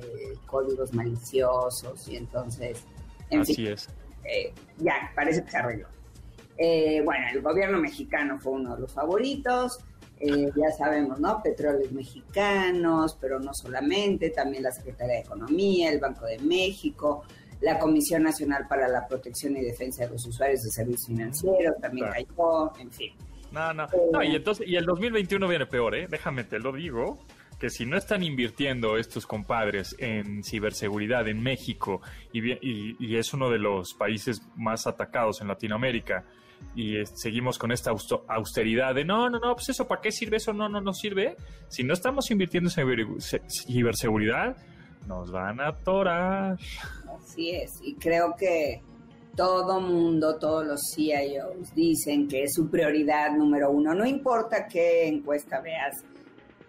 códigos 0.46 0.94
maliciosos 0.94 2.08
y 2.08 2.16
entonces, 2.16 2.86
en 3.30 3.42
así 3.42 3.56
fin, 3.56 3.68
es. 3.68 3.90
eh, 4.24 4.54
ya, 4.78 5.12
parece 5.14 5.44
que 5.44 5.52
se 5.52 5.58
arregló. 5.58 5.88
Eh, 6.58 7.02
bueno, 7.04 7.26
el 7.34 7.42
gobierno 7.42 7.80
mexicano 7.80 8.40
fue 8.40 8.54
uno 8.54 8.76
de 8.76 8.82
los 8.82 8.94
favoritos. 8.94 9.80
Eh, 10.18 10.50
ya 10.56 10.72
sabemos, 10.78 11.20
¿no? 11.20 11.42
Petróleos 11.44 11.92
mexicanos, 11.92 13.18
pero 13.20 13.40
no 13.42 13.52
solamente, 13.54 14.30
también 14.30 14.64
la 14.64 14.72
Secretaría 14.72 15.16
de 15.16 15.20
Economía, 15.22 15.92
el 15.92 16.00
Banco 16.00 16.26
de 16.26 16.40
México, 16.40 17.24
la 17.62 17.80
Comisión 17.80 18.24
Nacional 18.24 18.68
para 18.68 18.88
la 18.88 19.08
Protección 19.08 19.56
y 19.58 19.62
Defensa 19.62 20.06
de 20.06 20.12
los 20.12 20.26
Usuarios 20.26 20.62
de 20.64 20.70
Servicios 20.72 21.08
Financieros 21.08 21.76
también 21.82 22.08
Claro. 22.08 22.26
cayó, 22.74 22.82
en 22.82 22.92
fin. 22.92 23.14
No, 23.52 23.74
no. 23.74 23.88
No, 24.12 24.24
y 24.24 24.36
entonces, 24.36 24.68
y 24.68 24.76
el 24.76 24.86
2021 24.86 25.48
viene 25.48 25.66
peor, 25.66 25.96
¿eh? 25.96 26.08
Déjame 26.10 26.44
te 26.44 26.60
lo 26.60 26.72
digo. 26.74 27.20
Que 27.60 27.70
si 27.70 27.86
no 27.86 27.96
están 27.98 28.22
invirtiendo 28.22 28.98
estos 28.98 29.26
compadres 29.26 29.96
en 29.98 30.44
ciberseguridad 30.44 31.26
en 31.30 31.42
México 31.42 32.02
y, 32.34 32.42
vi- 32.42 32.60
y- 32.62 32.96
y 33.00 33.16
es 33.16 33.34
uno 33.34 33.50
de 33.50 33.60
los 33.60 33.94
países 33.94 34.42
más 34.58 34.88
atacados 34.88 35.40
en 35.40 35.48
Latinoamérica 35.48 36.26
y 36.76 36.98
es- 36.98 37.14
seguimos 37.16 37.58
con 37.58 37.72
esta 37.72 37.92
austeridad 38.28 38.94
de 38.94 39.06
no, 39.06 39.30
no, 39.30 39.40
no, 39.40 39.56
pues 39.56 39.70
eso, 39.70 39.88
¿para 39.88 40.02
qué 40.02 40.12
sirve? 40.12 40.36
Eso 40.36 40.52
no, 40.52 40.68
no 40.68 40.82
nos 40.82 40.98
sirve. 41.00 41.38
Si 41.70 41.86
no 41.86 41.94
estamos 41.94 42.30
invirtiendo 42.30 42.70
en 42.70 42.76
ciber- 42.76 43.20
se- 43.22 43.42
ciberseguridad, 43.48 44.58
nos 45.08 45.32
van 45.32 45.62
a 45.62 45.70
atorar. 45.70 46.58
Así 47.18 47.52
es, 47.52 47.72
y 47.82 47.96
creo 47.96 48.36
que 48.36 48.82
todo 49.36 49.82
mundo, 49.82 50.38
todos 50.38 50.66
los 50.66 50.80
CIOs 50.96 51.74
dicen 51.76 52.28
que 52.28 52.44
es 52.44 52.54
su 52.54 52.70
prioridad 52.70 53.32
número 53.32 53.70
uno. 53.70 53.94
No 53.94 54.06
importa 54.06 54.68
qué 54.68 55.08
encuesta 55.08 55.60
veas, 55.60 56.04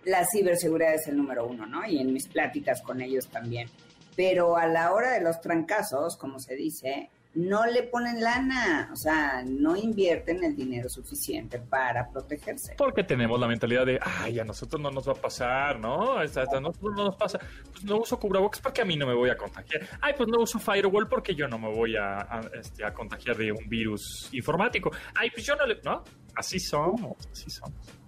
la 0.05 0.25
ciberseguridad 0.25 0.95
es 0.95 1.07
el 1.09 1.17
número 1.17 1.47
uno, 1.47 1.67
¿no? 1.67 1.87
Y 1.87 1.99
en 1.99 2.13
mis 2.13 2.29
pláticas 2.29 2.83
con 2.83 3.01
ellos 3.01 3.29
también. 3.29 3.69
Pero 4.17 4.57
a 4.57 4.67
la 4.67 4.93
hora 4.93 5.13
de 5.13 5.21
los 5.21 5.41
trancazos, 5.41 6.17
como 6.17 6.39
se 6.41 6.55
dice, 6.55 7.11
no 7.37 7.67
le 7.67 7.83
ponen 7.83 8.23
lana, 8.23 8.89
o 8.93 8.97
sea, 8.97 9.45
no 9.47 9.77
invierten 9.77 10.43
el 10.43 10.57
dinero 10.57 10.89
suficiente 10.89 11.59
para 11.59 12.11
protegerse. 12.11 12.75
Porque 12.79 13.05
tenemos 13.05 13.39
la 13.39 13.47
mentalidad 13.47 13.85
de, 13.85 14.01
ay, 14.01 14.41
a 14.41 14.45
nosotros 14.45 14.81
no 14.81 14.91
nos 14.91 15.07
va 15.07 15.13
a 15.13 15.17
pasar, 15.17 15.79
¿no? 15.79 16.19
A 16.19 16.25
nosotros 16.25 16.95
no 16.97 17.05
nos 17.05 17.17
pasa. 17.17 17.39
Pues 17.71 17.85
no 17.85 17.99
uso 17.99 18.19
cubrebocas 18.19 18.61
porque 18.61 18.81
a 18.81 18.85
mí 18.87 18.97
no 18.97 19.07
me 19.07 19.15
voy 19.15 19.29
a 19.29 19.37
contagiar. 19.37 19.87
Ay, 20.01 20.15
pues 20.17 20.29
no 20.29 20.43
uso 20.43 20.59
firewall 20.59 21.09
porque 21.09 21.35
yo 21.35 21.47
no 21.47 21.59
me 21.59 21.69
voy 21.69 21.95
a, 21.97 22.41
este, 22.59 22.85
a 22.85 22.95
contagiar 22.95 23.37
de 23.37 23.53
un 23.53 23.69
virus 23.69 24.31
informático. 24.33 24.91
Ay, 25.15 25.31
pues 25.31 25.45
yo 25.45 25.55
no 25.57 25.67
le... 25.67 25.81
¿No? 25.85 26.03
Así 26.35 26.59
somos, 26.59 27.17
así 27.31 27.51
somos. 27.51 28.06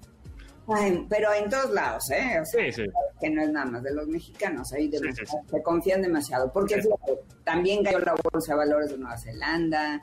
Ay, 0.69 1.07
pero 1.09 1.33
en 1.33 1.49
todos 1.49 1.71
lados, 1.71 2.11
¿eh? 2.11 2.39
O 2.41 2.45
sea, 2.45 2.65
Sí, 2.67 2.73
sí. 2.73 2.85
que 3.21 3.31
no 3.31 3.43
es 3.43 3.51
nada 3.51 3.67
más 3.67 3.83
de 3.83 3.95
los 3.95 4.07
mexicanos, 4.09 4.73
ahí 4.73 4.89
de- 4.89 4.99
sí, 5.13 5.25
se 5.51 5.63
confían 5.63 6.03
demasiado, 6.03 6.53
porque 6.53 6.81
fíjate, 6.83 7.21
también 7.45 7.83
cayó 7.83 7.99
la 8.01 8.15
bolsa 8.33 8.53
de 8.53 8.59
valores 8.59 8.91
de 8.91 8.99
Nueva 8.99 9.17
Zelanda, 9.19 10.01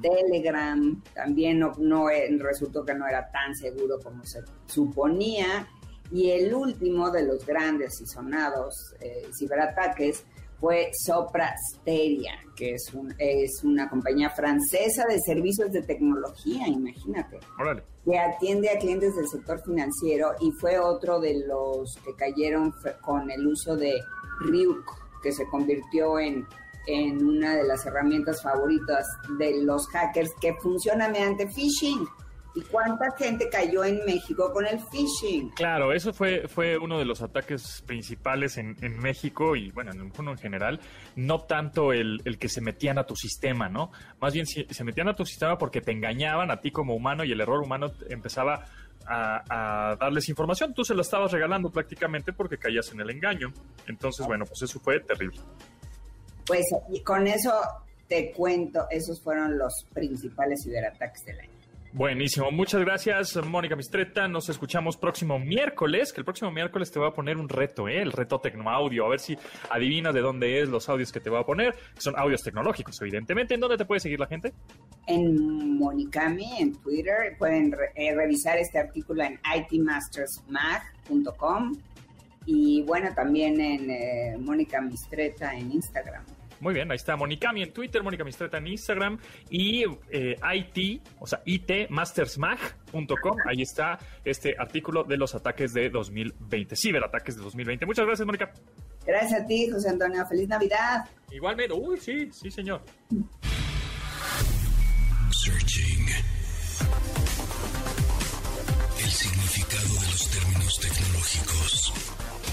Telegram, 0.00 1.02
también 1.14 1.58
no, 1.58 1.72
no 1.78 2.08
eh, 2.10 2.28
resultó 2.38 2.84
que 2.84 2.94
no 2.94 3.06
era 3.06 3.30
tan 3.30 3.54
seguro 3.56 3.98
como 4.00 4.24
se 4.24 4.40
suponía, 4.66 5.66
y 6.10 6.30
el 6.30 6.52
último 6.54 7.10
de 7.10 7.22
los 7.24 7.44
grandes 7.46 8.00
y 8.00 8.06
sonados 8.06 8.94
eh, 9.00 9.28
ciberataques 9.36 10.24
fue 10.62 10.92
Sopra 10.94 11.52
Steria, 11.72 12.38
que 12.54 12.74
es, 12.74 12.94
un, 12.94 13.12
es 13.18 13.64
una 13.64 13.90
compañía 13.90 14.30
francesa 14.30 15.04
de 15.08 15.18
servicios 15.18 15.72
de 15.72 15.82
tecnología, 15.82 16.68
imagínate 16.68 17.40
Órale. 17.58 17.82
que 18.04 18.16
atiende 18.16 18.70
a 18.70 18.78
clientes 18.78 19.16
del 19.16 19.26
sector 19.26 19.60
financiero 19.64 20.34
y 20.40 20.52
fue 20.52 20.78
otro 20.78 21.18
de 21.18 21.44
los 21.48 21.98
que 22.04 22.14
cayeron 22.14 22.72
con 23.00 23.28
el 23.28 23.44
uso 23.44 23.74
de 23.74 23.92
Ryuk, 24.42 24.84
que 25.20 25.32
se 25.32 25.44
convirtió 25.48 26.20
en, 26.20 26.46
en 26.86 27.26
una 27.26 27.56
de 27.56 27.64
las 27.64 27.84
herramientas 27.84 28.40
favoritas 28.40 29.04
de 29.40 29.64
los 29.64 29.88
hackers 29.88 30.30
que 30.40 30.54
funciona 30.54 31.08
mediante 31.08 31.48
phishing. 31.48 32.06
¿Y 32.54 32.60
cuánta 32.62 33.06
gente 33.16 33.48
cayó 33.48 33.82
en 33.82 34.04
México 34.04 34.52
con 34.52 34.66
el 34.66 34.78
phishing? 34.78 35.50
Claro, 35.50 35.92
eso 35.94 36.12
fue, 36.12 36.46
fue 36.48 36.76
uno 36.76 36.98
de 36.98 37.06
los 37.06 37.22
ataques 37.22 37.82
principales 37.86 38.58
en, 38.58 38.76
en 38.82 38.98
México 38.98 39.56
y 39.56 39.70
bueno, 39.70 39.90
en 39.92 39.98
el 40.00 40.04
mundo 40.04 40.32
en 40.32 40.38
general. 40.38 40.78
No 41.16 41.40
tanto 41.40 41.94
el, 41.94 42.20
el 42.26 42.38
que 42.38 42.50
se 42.50 42.60
metían 42.60 42.98
a 42.98 43.04
tu 43.04 43.16
sistema, 43.16 43.70
¿no? 43.70 43.90
Más 44.20 44.34
bien 44.34 44.44
si- 44.46 44.66
se 44.68 44.84
metían 44.84 45.08
a 45.08 45.14
tu 45.16 45.24
sistema 45.24 45.56
porque 45.56 45.80
te 45.80 45.92
engañaban 45.92 46.50
a 46.50 46.60
ti 46.60 46.70
como 46.70 46.94
humano 46.94 47.24
y 47.24 47.32
el 47.32 47.40
error 47.40 47.62
humano 47.62 47.90
empezaba 48.10 48.66
a, 49.06 49.90
a 49.92 49.96
darles 49.96 50.28
información. 50.28 50.74
Tú 50.74 50.84
se 50.84 50.94
la 50.94 51.00
estabas 51.00 51.32
regalando 51.32 51.70
prácticamente 51.70 52.34
porque 52.34 52.58
caías 52.58 52.92
en 52.92 53.00
el 53.00 53.08
engaño. 53.08 53.50
Entonces, 53.86 54.26
bueno, 54.26 54.44
pues 54.44 54.60
eso 54.60 54.78
fue 54.78 55.00
terrible. 55.00 55.40
Pues 56.46 56.66
y 56.90 57.00
con 57.00 57.26
eso 57.26 57.52
te 58.08 58.30
cuento, 58.32 58.86
esos 58.90 59.22
fueron 59.22 59.56
los 59.56 59.72
principales 59.94 60.60
ciberataques 60.64 61.24
del 61.24 61.40
año. 61.40 61.51
Buenísimo, 61.92 62.50
muchas 62.50 62.80
gracias 62.80 63.36
Mónica 63.44 63.76
Mistreta, 63.76 64.26
nos 64.26 64.48
escuchamos 64.48 64.96
próximo 64.96 65.38
miércoles, 65.38 66.12
que 66.12 66.20
el 66.20 66.24
próximo 66.24 66.50
miércoles 66.50 66.90
te 66.90 66.98
voy 66.98 67.08
a 67.08 67.12
poner 67.12 67.36
un 67.36 67.48
reto, 67.48 67.86
¿eh? 67.86 68.00
el 68.00 68.12
reto 68.12 68.40
Tecnoaudio, 68.40 69.04
a 69.04 69.10
ver 69.10 69.20
si 69.20 69.36
adivinas 69.68 70.14
de 70.14 70.20
dónde 70.20 70.60
es 70.60 70.70
los 70.70 70.88
audios 70.88 71.12
que 71.12 71.20
te 71.20 71.28
voy 71.28 71.40
a 71.40 71.44
poner, 71.44 71.74
que 71.94 72.00
son 72.00 72.18
audios 72.18 72.42
tecnológicos 72.42 73.00
evidentemente, 73.02 73.54
¿en 73.54 73.60
dónde 73.60 73.76
te 73.76 73.84
puede 73.84 74.00
seguir 74.00 74.18
la 74.18 74.26
gente? 74.26 74.54
en 75.06 75.78
Monicami, 75.78 76.58
en 76.58 76.74
Twitter. 76.74 77.34
Pueden 77.38 77.74
eh, 77.94 78.14
revisar 78.14 78.58
este 78.58 78.78
artículo 78.78 79.22
en 79.24 79.40
itmastersmag.com 79.56 81.72
y 82.46 82.82
bueno, 82.82 83.14
también 83.14 83.60
en 83.60 83.90
eh, 83.90 84.36
Mónica 84.38 84.80
Mistreta 84.80 85.52
en 85.54 85.72
Instagram. 85.72 86.24
Muy 86.62 86.74
bien, 86.74 86.88
ahí 86.92 86.96
está 86.96 87.16
Monicami 87.16 87.64
en 87.64 87.72
Twitter, 87.72 88.04
Mónica 88.04 88.22
Mistreta 88.22 88.58
en 88.58 88.68
Instagram 88.68 89.18
y 89.50 89.82
eh, 90.10 90.36
IT, 90.54 91.02
o 91.18 91.26
sea, 91.26 91.42
itmastersmag.com, 91.44 93.36
ahí 93.50 93.62
está 93.62 93.98
este 94.24 94.54
artículo 94.56 95.02
de 95.02 95.16
los 95.16 95.34
ataques 95.34 95.74
de 95.74 95.90
2020, 95.90 96.76
ciberataques 96.76 97.34
de 97.34 97.42
2020. 97.42 97.84
Muchas 97.84 98.06
gracias 98.06 98.24
Mónica. 98.24 98.52
Gracias 99.04 99.42
a 99.42 99.44
ti, 99.44 99.68
José 99.72 99.88
Antonio. 99.88 100.24
Feliz 100.24 100.48
Navidad. 100.48 101.04
Igualmente, 101.32 101.74
uy, 101.74 101.98
sí, 101.98 102.30
sí 102.30 102.48
señor. 102.48 102.80
Searching. 105.32 106.06
El 109.00 109.10
significado 109.10 109.94
de 109.94 110.06
los 110.06 110.30
términos 110.30 110.78
tecnológicos. 110.80 111.92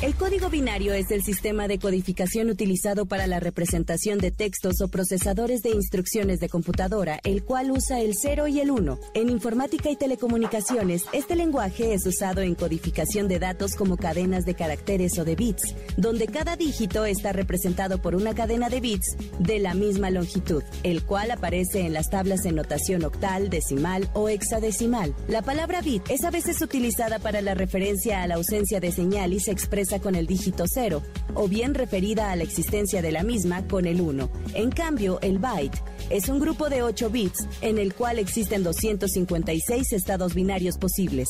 El 0.02 0.16
código 0.16 0.50
binario 0.50 0.94
es 0.94 1.12
el 1.12 1.24
sistema 1.24 1.68
de 1.68 1.78
codificación 1.78 2.50
utilizado 2.50 3.06
para 3.06 3.28
la 3.28 3.42
representación 3.42 4.18
de 4.18 4.32
textos 4.32 4.80
o 4.80 4.88
procesadores 4.88 5.62
de 5.62 5.72
instrucciones 5.72 6.40
de 6.40 6.48
computadora, 6.48 7.20
el 7.26 7.44
cual 7.44 7.70
usa 7.70 8.00
el 8.00 8.16
0 8.16 8.48
y 8.48 8.62
el 8.62 8.72
1. 8.72 8.98
En 9.14 9.30
informática 9.30 9.90
y 9.90 9.98
telecomunicaciones, 9.98 11.04
este 11.12 11.36
lenguaje 11.36 11.94
es 11.94 12.06
usado 12.06 12.40
en 12.40 12.56
codificación 12.56 13.28
de 13.28 13.40
datos 13.40 13.76
como 13.76 13.98
cadenas 13.98 14.46
de 14.46 14.54
caracteres 14.54 15.20
o 15.20 15.26
de 15.26 15.36
bits, 15.36 15.76
donde 15.98 16.28
cada 16.28 16.56
dígito 16.56 17.04
está 17.04 17.34
representado 17.34 18.02
por 18.02 18.16
una 18.16 18.34
cadena 18.34 18.70
de 18.70 18.80
bits 18.80 19.18
de 19.40 19.60
la 19.60 19.74
misma 19.74 20.12
longitud, 20.12 20.64
el 20.84 21.04
cual 21.04 21.30
aparece 21.32 21.82
en 21.82 21.92
las 21.92 22.10
tablas 22.10 22.46
en 22.46 22.56
notación 22.56 23.04
octal, 23.04 23.50
decimal 23.50 24.10
o 24.14 24.30
hexadecimal. 24.30 25.14
La 25.28 25.42
palabra 25.42 25.82
bit 25.82 26.10
es 26.10 26.24
a 26.24 26.32
veces 26.32 26.62
utilizada 26.62 27.20
para 27.20 27.42
la 27.42 27.54
referencia 27.54 28.22
a 28.22 28.28
la 28.28 28.36
ausencia 28.36 28.80
de 28.80 28.94
señal 28.94 29.34
y 29.34 29.42
se 29.42 29.52
expresa 29.52 29.89
con 29.98 30.14
el 30.14 30.28
dígito 30.28 30.66
0, 30.72 31.02
o 31.34 31.48
bien 31.48 31.74
referida 31.74 32.32
a 32.32 32.36
la 32.36 32.44
existencia 32.44 33.02
de 33.02 33.12
la 33.12 33.24
misma 33.24 33.66
con 33.68 33.88
el 33.88 34.00
1. 34.02 34.30
En 34.54 34.70
cambio, 34.70 35.20
el 35.22 35.40
byte 35.40 35.82
es 36.12 36.30
un 36.30 36.40
grupo 36.40 36.70
de 36.70 36.84
8 36.84 37.10
bits 37.10 37.48
en 37.62 37.80
el 37.80 37.96
cual 37.96 38.20
existen 38.20 38.62
256 38.64 39.94
estados 39.94 40.36
binarios 40.36 40.78
posibles. 40.78 41.30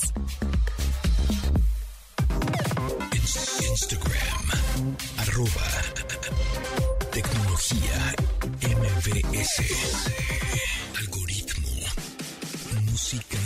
Ins- 3.14 3.62
Instagram. 3.70 4.96
Arroba. 5.18 5.68
Tecnología. 7.12 8.16
MBS. 8.62 9.64
Algoritmo. 11.00 11.70
Música 12.92 13.39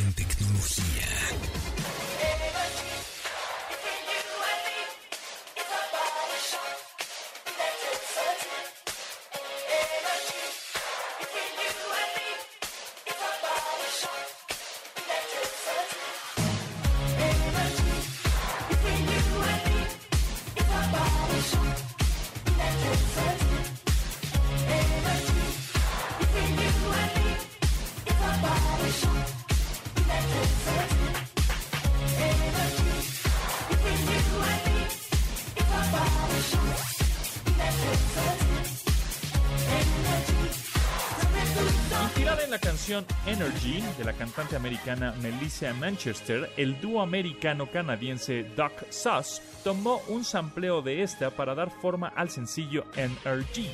canción 42.84 43.06
Energy 43.26 43.82
de 43.98 44.04
la 44.04 44.12
cantante 44.12 44.58
americana 44.58 45.14
Melissa 45.22 45.74
Manchester, 45.74 46.52
el 46.58 46.82
dúo 46.82 47.02
americano-canadiense 47.02 48.44
Doc 48.58 48.74
Sus 48.90 49.42
tomó 49.64 50.02
un 50.10 50.26
sampleo 50.26 50.82
de 50.82 51.02
esta 51.02 51.30
para 51.30 51.56
dar 51.56 51.72
forma 51.72 52.10
al 52.10 52.30
sencillo 52.30 52.84
NRG, 52.98 53.70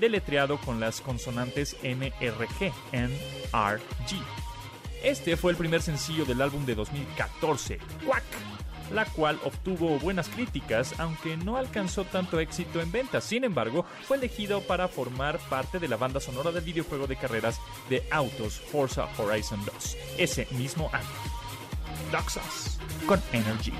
deletreado 0.00 0.56
con 0.56 0.80
las 0.80 1.02
consonantes 1.02 1.76
NRG, 1.82 2.72
NRG. 2.92 4.24
Este 5.02 5.36
fue 5.36 5.50
el 5.50 5.58
primer 5.58 5.82
sencillo 5.82 6.24
del 6.24 6.40
álbum 6.40 6.64
de 6.64 6.74
2014, 6.74 7.78
Quack, 8.06 8.24
la 8.92 9.04
cual 9.04 9.38
obtuvo 9.44 9.98
buenas 9.98 10.28
críticas, 10.28 10.94
aunque 10.98 11.36
no 11.36 11.56
alcanzó 11.56 12.04
tanto 12.04 12.40
éxito 12.40 12.80
en 12.80 12.92
ventas. 12.92 13.24
Sin 13.24 13.44
embargo, 13.44 13.84
fue 14.06 14.16
elegido 14.16 14.60
para 14.62 14.88
formar 14.88 15.38
parte 15.48 15.78
de 15.78 15.88
la 15.88 15.96
banda 15.96 16.20
sonora 16.20 16.52
del 16.52 16.64
videojuego 16.64 17.06
de 17.06 17.16
carreras 17.16 17.60
de 17.88 18.06
autos 18.10 18.60
Forza 18.60 19.08
Horizon 19.18 19.64
2, 19.64 19.96
ese 20.18 20.46
mismo 20.52 20.90
año. 20.92 21.06
Doxas 22.10 22.78
con 23.06 23.20
Energy. 23.32 23.72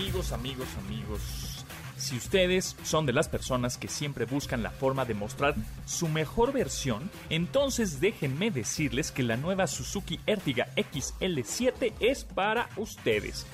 Amigos, 0.00 0.32
amigos, 0.32 0.68
amigos. 0.86 1.20
Si 1.98 2.16
ustedes 2.16 2.74
son 2.84 3.04
de 3.04 3.12
las 3.12 3.28
personas 3.28 3.76
que 3.76 3.86
siempre 3.86 4.24
buscan 4.24 4.62
la 4.62 4.70
forma 4.70 5.04
de 5.04 5.12
mostrar 5.12 5.54
su 5.84 6.08
mejor 6.08 6.54
versión, 6.54 7.10
entonces 7.28 8.00
déjenme 8.00 8.50
decirles 8.50 9.12
que 9.12 9.22
la 9.22 9.36
nueva 9.36 9.66
Suzuki 9.66 10.18
Ertiga 10.26 10.68
XL7 10.74 11.92
es 12.00 12.24
para 12.24 12.70
ustedes. 12.78 13.46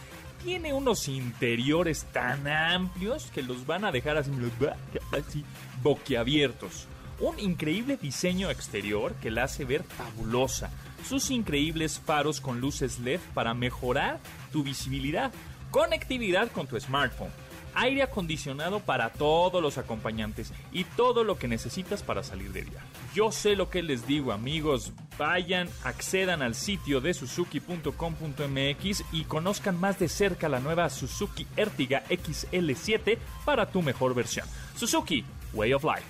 Tiene 0.45 0.73
unos 0.73 1.09
interiores 1.09 2.05
tan 2.13 2.47
amplios 2.47 3.27
que 3.35 3.43
los 3.43 3.67
van 3.67 3.85
a 3.85 3.91
dejar 3.91 4.17
así 4.17 5.45
boquiabiertos. 5.83 6.87
Un 7.19 7.41
increíble 7.41 7.99
diseño 8.01 8.53
exterior 8.53 9.15
que 9.17 9.33
la 9.33 9.45
hace 9.45 9.65
ver 9.65 9.83
fabulosa. 9.83 10.71
Sus 11.09 11.33
increíbles 11.33 11.99
faros 11.99 12.41
con 12.41 12.61
luces 12.61 13.01
LED 13.01 13.21
para 13.35 13.53
mejorar 13.53 14.21
tu 14.53 14.63
visibilidad 14.63 15.33
conectividad 15.71 16.51
con 16.51 16.67
tu 16.67 16.79
smartphone, 16.79 17.31
aire 17.75 18.03
acondicionado 18.03 18.81
para 18.81 19.11
todos 19.11 19.63
los 19.63 19.79
acompañantes 19.79 20.53
y 20.73 20.85
todo 20.85 21.25
lo 21.25 21.39
que 21.39 21.49
necesitas 21.49 22.03
para 22.03 22.23
salir 22.23 22.53
de 22.53 22.63
viaje. 22.63 22.87
Yo 23.15 23.33
sé 23.33 23.57
lo 23.57 23.71
que 23.71 23.83
les 23.83 24.07
digo 24.07 24.33
amigos, 24.33 24.93
vayan, 25.19 25.69
accedan 25.85 26.43
al 26.43 26.55
sitio 26.55 27.01
de 27.01 27.15
suzuki.com.mx 27.15 29.05
y 29.13 29.25
conozcan 29.25 29.79
más 29.79 29.99
de 29.99 30.09
cerca 30.09 30.49
la 30.49 30.61
nueva 30.61 30.91
Suzuki 30.91 31.47
Ertiga 31.57 32.05
XL7 32.09 33.19
para 33.45 33.71
tu 33.71 33.83
mejor 33.83 34.15
versión. 34.15 34.47
Suzuki, 34.77 35.25
Way 35.53 35.75
of 35.75 35.85
Life. 35.85 36.05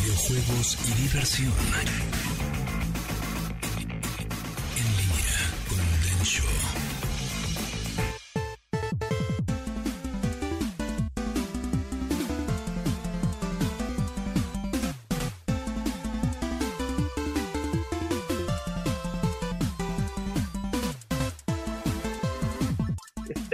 Videojuegos 0.00 0.78
y 0.88 1.02
diversión. 1.02 1.52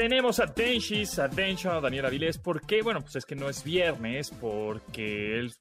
Tenemos 0.02 0.40
a 0.40 0.46
Denshis, 0.46 1.16
a 1.20 1.28
Densho, 1.28 1.70
a 1.70 1.80
Daniel 1.80 2.06
Avilés. 2.06 2.36
¿Por 2.36 2.62
qué? 2.66 2.82
Bueno, 2.82 3.02
pues 3.02 3.14
es 3.14 3.24
que 3.24 3.36
no 3.36 3.48
es 3.48 3.62
viernes, 3.62 4.32
porque 4.32 5.38
él 5.38 5.54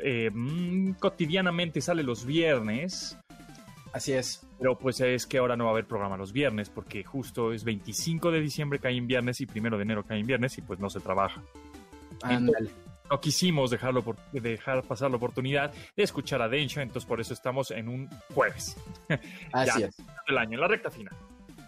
eh, 0.00 0.30
mm, 0.34 0.94
cotidianamente 0.94 1.80
sale 1.80 2.02
los 2.02 2.24
viernes. 2.26 3.16
Así 3.92 4.12
es. 4.12 4.44
Pero 4.58 4.76
pues 4.76 4.98
es 5.00 5.26
que 5.28 5.38
ahora 5.38 5.56
no 5.56 5.62
va 5.66 5.70
a 5.70 5.72
haber 5.74 5.84
programa 5.86 6.16
los 6.16 6.32
viernes, 6.32 6.70
porque 6.70 7.04
justo 7.04 7.52
es 7.52 7.62
25 7.62 8.32
de 8.32 8.40
diciembre 8.40 8.80
cae 8.80 8.96
en 8.96 9.06
viernes 9.06 9.40
y 9.40 9.46
primero 9.46 9.76
de 9.76 9.84
enero 9.84 10.02
cae 10.02 10.18
en 10.18 10.26
viernes 10.26 10.58
y 10.58 10.62
pues 10.62 10.80
no 10.80 10.90
se 10.90 10.98
trabaja. 10.98 11.40
Ándale. 12.22 12.70
No 13.08 13.20
quisimos 13.20 13.70
dejarlo 13.70 14.02
por- 14.02 14.16
dejar 14.32 14.82
pasar 14.82 15.10
la 15.12 15.18
oportunidad 15.18 15.72
de 15.96 16.02
escuchar 16.02 16.42
a 16.42 16.48
Densho, 16.48 16.80
entonces 16.80 17.06
por 17.06 17.20
eso 17.20 17.32
estamos 17.32 17.70
en 17.70 17.88
un 17.88 18.08
jueves 18.34 18.76
Así 19.52 19.80
Ya. 19.82 19.86
es. 19.86 19.96
del 20.26 20.38
año, 20.38 20.54
en 20.54 20.60
la 20.62 20.66
recta 20.66 20.90
final. 20.90 21.14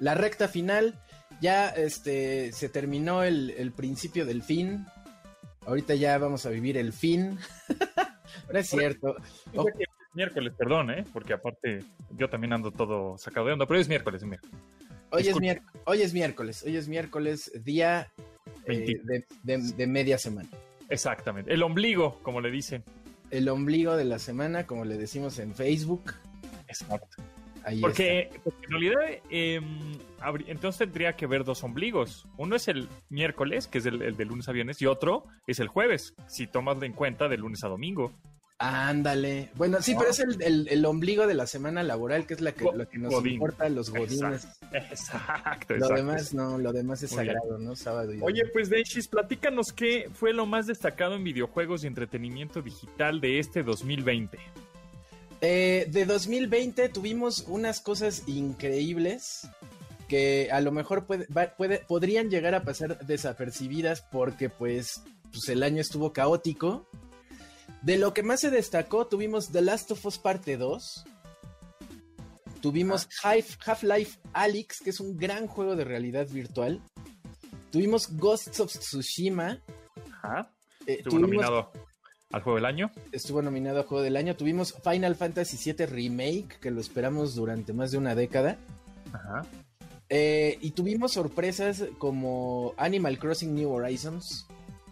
La 0.00 0.14
recta 0.14 0.48
final, 0.48 0.98
ya 1.40 1.68
este 1.70 2.52
se 2.52 2.68
terminó 2.68 3.22
el, 3.22 3.50
el 3.50 3.72
principio 3.72 4.24
del 4.26 4.42
fin. 4.42 4.86
Ahorita 5.66 5.94
ya 5.94 6.16
vamos 6.18 6.46
a 6.46 6.50
vivir 6.50 6.76
el 6.76 6.92
fin. 6.92 7.38
no 8.52 8.58
es 8.58 8.68
cierto. 8.68 9.16
Miércoles, 10.14 10.54
perdón, 10.56 10.90
¿eh? 10.90 11.04
porque 11.12 11.34
aparte 11.34 11.80
yo 12.16 12.30
también 12.30 12.52
ando 12.54 12.70
todo 12.70 13.18
sacado 13.18 13.46
de 13.46 13.52
onda, 13.52 13.66
pero 13.66 13.78
es 13.80 13.88
miércoles, 13.88 14.22
es 14.22 14.28
miércoles. 14.28 14.56
Hoy 15.10 15.28
es, 15.28 15.36
mier- 15.36 15.62
hoy 15.84 16.00
es 16.02 16.14
miércoles. 16.14 16.62
Hoy 16.66 16.76
es 16.76 16.88
miércoles, 16.88 17.52
día 17.64 18.10
eh, 18.64 18.94
20. 18.96 19.00
de, 19.04 19.24
de- 19.58 19.72
de 19.72 19.86
media 19.86 20.16
semana. 20.18 20.48
Exactamente, 20.88 21.52
el 21.52 21.62
ombligo, 21.62 22.18
como 22.22 22.40
le 22.40 22.50
dicen. 22.50 22.82
El 23.30 23.48
ombligo 23.48 23.96
de 23.96 24.04
la 24.04 24.18
semana, 24.18 24.66
como 24.66 24.84
le 24.84 24.96
decimos 24.96 25.38
en 25.38 25.54
Facebook. 25.54 26.14
Exacto. 26.68 27.16
Ahí 27.66 27.80
Porque, 27.80 28.30
porque 28.44 28.64
en 28.66 28.70
realidad, 28.70 29.00
eh, 29.28 29.60
entonces 30.46 30.78
tendría 30.78 31.14
que 31.16 31.24
haber 31.24 31.42
dos 31.42 31.64
ombligos. 31.64 32.24
Uno 32.36 32.54
es 32.54 32.68
el 32.68 32.88
miércoles, 33.10 33.66
que 33.66 33.78
es 33.78 33.86
el, 33.86 34.02
el 34.02 34.16
de 34.16 34.24
lunes 34.24 34.48
a 34.48 34.52
viernes, 34.52 34.80
y 34.80 34.86
otro 34.86 35.24
es 35.48 35.58
el 35.58 35.66
jueves, 35.66 36.14
si 36.28 36.46
tomas 36.46 36.80
en 36.82 36.92
cuenta 36.92 37.28
de 37.28 37.36
lunes 37.38 37.64
a 37.64 37.68
domingo. 37.68 38.12
Ándale. 38.58 39.50
Bueno, 39.56 39.82
sí, 39.82 39.94
pero 39.98 40.10
es 40.10 40.20
el, 40.20 40.40
el- 40.40 40.68
el 40.68 40.84
ombligo 40.86 41.26
de 41.26 41.34
la 41.34 41.46
semana 41.46 41.82
laboral, 41.82 42.24
que 42.26 42.32
es 42.34 42.40
la 42.40 42.52
que, 42.52 42.64
lo 42.64 42.88
que 42.88 42.96
nos 42.98 43.12
Godín. 43.12 43.34
importa 43.34 43.68
los 43.68 43.90
godines. 43.90 44.48
Exacto, 44.72 45.74
Lo 45.74 45.86
exacto. 45.86 45.94
demás 45.94 46.32
no, 46.34 46.56
lo 46.56 46.72
demás 46.72 47.02
es 47.02 47.12
Muy 47.12 47.24
bien. 47.24 47.34
sagrado, 47.34 47.58
¿no? 47.58 47.76
Sábado 47.76 48.14
y 48.14 48.20
Oye, 48.22 48.46
pues 48.54 48.70
Denchis, 48.70 49.08
platícanos 49.08 49.72
qué 49.74 50.08
fue 50.14 50.32
lo 50.32 50.46
más 50.46 50.66
destacado 50.66 51.16
en 51.16 51.24
videojuegos 51.24 51.84
y 51.84 51.88
entretenimiento 51.88 52.62
digital 52.62 53.20
de 53.20 53.40
este 53.40 53.62
2020. 53.62 54.38
Eh, 55.40 55.86
de 55.90 56.06
2020 56.06 56.88
tuvimos 56.88 57.44
unas 57.48 57.80
cosas 57.80 58.22
increíbles 58.26 59.46
que 60.08 60.48
a 60.50 60.60
lo 60.60 60.72
mejor 60.72 61.06
puede- 61.06 61.26
puede- 61.56 61.80
podrían 61.80 62.30
llegar 62.30 62.54
a 62.54 62.62
pasar 62.64 63.04
desapercibidas 63.06 64.02
porque 64.02 64.48
pues, 64.48 65.02
pues 65.30 65.48
el 65.48 65.62
año 65.62 65.80
estuvo 65.80 66.12
caótico. 66.12 66.86
De 67.82 67.98
lo 67.98 68.14
que 68.14 68.22
más 68.22 68.40
se 68.40 68.50
destacó 68.50 69.06
tuvimos 69.06 69.50
The 69.52 69.62
Last 69.62 69.90
of 69.90 70.04
Us 70.06 70.18
Parte 70.18 70.56
2. 70.56 71.04
Tuvimos 72.60 73.06
Half- 73.22 73.58
Half-Life 73.64 74.18
Alyx, 74.32 74.80
que 74.82 74.90
es 74.90 75.00
un 75.00 75.16
gran 75.16 75.46
juego 75.46 75.76
de 75.76 75.84
realidad 75.84 76.26
virtual. 76.28 76.80
Tuvimos 77.70 78.16
Ghosts 78.16 78.58
of 78.60 78.72
Tsushima. 78.72 79.60
Ajá. 80.22 80.50
Eh, 80.86 81.02
tuvimos- 81.02 81.20
nominado 81.22 81.70
al 82.36 82.42
juego 82.42 82.56
del 82.56 82.66
año. 82.66 82.90
Estuvo 83.12 83.42
nominado 83.42 83.80
a 83.80 83.82
Juego 83.84 84.02
del 84.02 84.16
Año. 84.16 84.36
Tuvimos 84.36 84.74
Final 84.84 85.16
Fantasy 85.16 85.72
VII 85.72 85.86
Remake, 85.86 86.58
que 86.60 86.70
lo 86.70 86.80
esperamos 86.80 87.34
durante 87.34 87.72
más 87.72 87.90
de 87.90 87.98
una 87.98 88.14
década. 88.14 88.58
Ajá. 89.12 89.46
Eh, 90.08 90.58
y 90.60 90.70
tuvimos 90.70 91.12
sorpresas 91.12 91.84
como 91.98 92.74
Animal 92.76 93.18
Crossing 93.18 93.54
New 93.54 93.70
Horizons. 93.70 94.46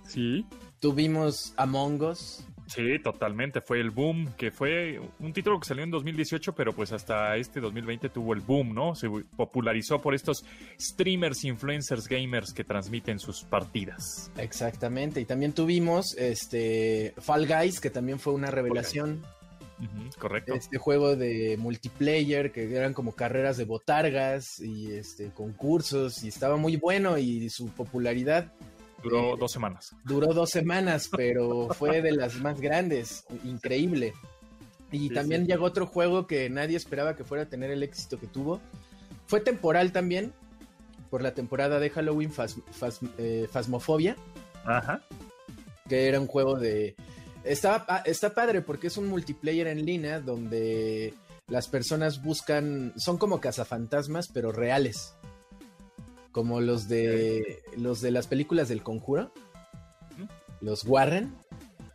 Sí. 0.06 0.46
Tuvimos 0.80 1.52
Among 1.56 2.02
Us. 2.02 2.44
Sí, 2.66 2.98
totalmente. 2.98 3.60
Fue 3.60 3.80
el 3.80 3.90
boom, 3.90 4.32
que 4.36 4.50
fue 4.50 5.00
un 5.20 5.32
título 5.32 5.60
que 5.60 5.66
salió 5.66 5.84
en 5.84 5.90
2018, 5.90 6.54
pero 6.54 6.72
pues 6.72 6.92
hasta 6.92 7.36
este 7.36 7.60
2020 7.60 8.08
tuvo 8.08 8.32
el 8.32 8.40
boom, 8.40 8.74
¿no? 8.74 8.94
Se 8.94 9.08
popularizó 9.36 10.00
por 10.00 10.14
estos 10.14 10.44
streamers, 10.80 11.44
influencers, 11.44 12.08
gamers 12.08 12.52
que 12.52 12.64
transmiten 12.64 13.18
sus 13.18 13.44
partidas. 13.44 14.30
Exactamente. 14.38 15.20
Y 15.20 15.24
también 15.24 15.52
tuvimos 15.52 16.16
este 16.16 17.14
Fall 17.18 17.46
Guys, 17.46 17.80
que 17.80 17.90
también 17.90 18.18
fue 18.18 18.32
una 18.32 18.50
revelación. 18.50 19.22
Correcto. 20.18 20.54
Este 20.54 20.78
juego 20.78 21.16
de 21.16 21.56
multiplayer, 21.58 22.52
que 22.52 22.74
eran 22.74 22.94
como 22.94 23.12
carreras 23.12 23.56
de 23.58 23.64
botargas 23.64 24.60
y 24.60 24.92
este 24.92 25.30
concursos. 25.32 26.24
Y 26.24 26.28
estaba 26.28 26.56
muy 26.56 26.76
bueno. 26.76 27.18
Y 27.18 27.50
su 27.50 27.68
popularidad 27.68 28.52
Duró 29.04 29.36
dos 29.36 29.52
semanas. 29.52 29.94
duró 30.04 30.32
dos 30.34 30.50
semanas, 30.50 31.08
pero 31.16 31.68
fue 31.74 32.02
de 32.02 32.12
las 32.12 32.36
más 32.40 32.60
grandes. 32.60 33.24
Increíble. 33.44 34.14
Y 34.90 35.08
Sí, 35.08 35.14
también 35.14 35.42
sí. 35.46 35.48
llegó 35.52 35.64
otro 35.66 35.86
juego 35.86 36.26
que 36.26 36.48
nadie 36.50 36.76
esperaba 36.76 37.14
que 37.16 37.24
fuera 37.24 37.44
a 37.44 37.48
tener 37.48 37.70
el 37.70 37.82
éxito 37.82 38.18
que 38.18 38.26
tuvo. 38.26 38.60
Fue 39.26 39.40
temporal 39.40 39.90
también, 39.92 40.32
por 41.10 41.22
la 41.22 41.34
temporada 41.34 41.78
de 41.80 41.90
Halloween 41.90 42.30
Phas- 42.32 42.58
eh, 43.18 43.48
Ajá. 44.64 45.02
que 45.88 46.08
era 46.08 46.20
un 46.20 46.26
juego 46.26 46.58
de... 46.58 46.94
Está, 47.44 47.84
pa- 47.86 47.98
está 48.06 48.30
padre 48.34 48.62
porque 48.62 48.86
es 48.86 48.96
un 48.96 49.08
multiplayer 49.08 49.66
en 49.66 49.84
línea 49.84 50.20
donde 50.20 51.12
las 51.48 51.68
personas 51.68 52.22
buscan... 52.22 52.92
Son 52.96 53.18
como 53.18 53.40
cazafantasmas, 53.40 54.28
pero 54.32 54.50
reales. 54.52 55.14
Como 56.34 56.60
los 56.60 56.88
de, 56.88 57.62
los 57.78 58.02
de 58.02 58.10
las 58.10 58.26
películas 58.26 58.68
del 58.68 58.82
conjuro. 58.82 59.32
Los 60.60 60.84
Warren. 60.84 61.32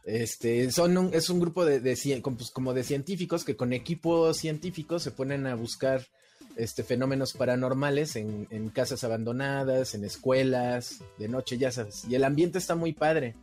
Este, 0.06 0.72
son 0.72 0.98
un- 0.98 1.14
es 1.14 1.30
un 1.30 1.40
grupo 1.40 1.66
de, 1.66 1.80
pues, 1.82 2.50
como 2.52 2.74
de 2.74 2.84
científicos 2.84 3.44
que 3.44 3.56
con 3.56 3.74
equipos 3.74 4.38
científicos 4.38 5.04
se 5.04 5.12
ponen 5.12 5.46
a 5.46 5.54
buscar 5.56 6.08
este, 6.56 6.84
fenómenos 6.84 7.34
paranormales 7.34 8.16
en, 8.16 8.48
en 8.50 8.70
casas 8.70 9.04
abandonadas, 9.04 9.94
en 9.94 10.04
escuelas, 10.06 11.00
de 11.18 11.28
noche, 11.28 11.58
ya 11.58 11.72
sabes. 11.72 12.06
Y 12.10 12.16
el 12.16 12.24
ambiente 12.24 12.58
está 12.58 12.76
muy 12.76 12.94
padre. 12.94 13.36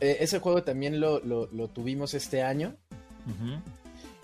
Eh, 0.00 0.18
ese 0.20 0.40
juego 0.40 0.62
también 0.64 1.00
lo, 1.00 1.20
lo- 1.20 1.46
lo 1.52 1.68
tuvimos 1.68 2.12
este 2.14 2.42
año. 2.42 2.76
Ujú. 3.26 3.62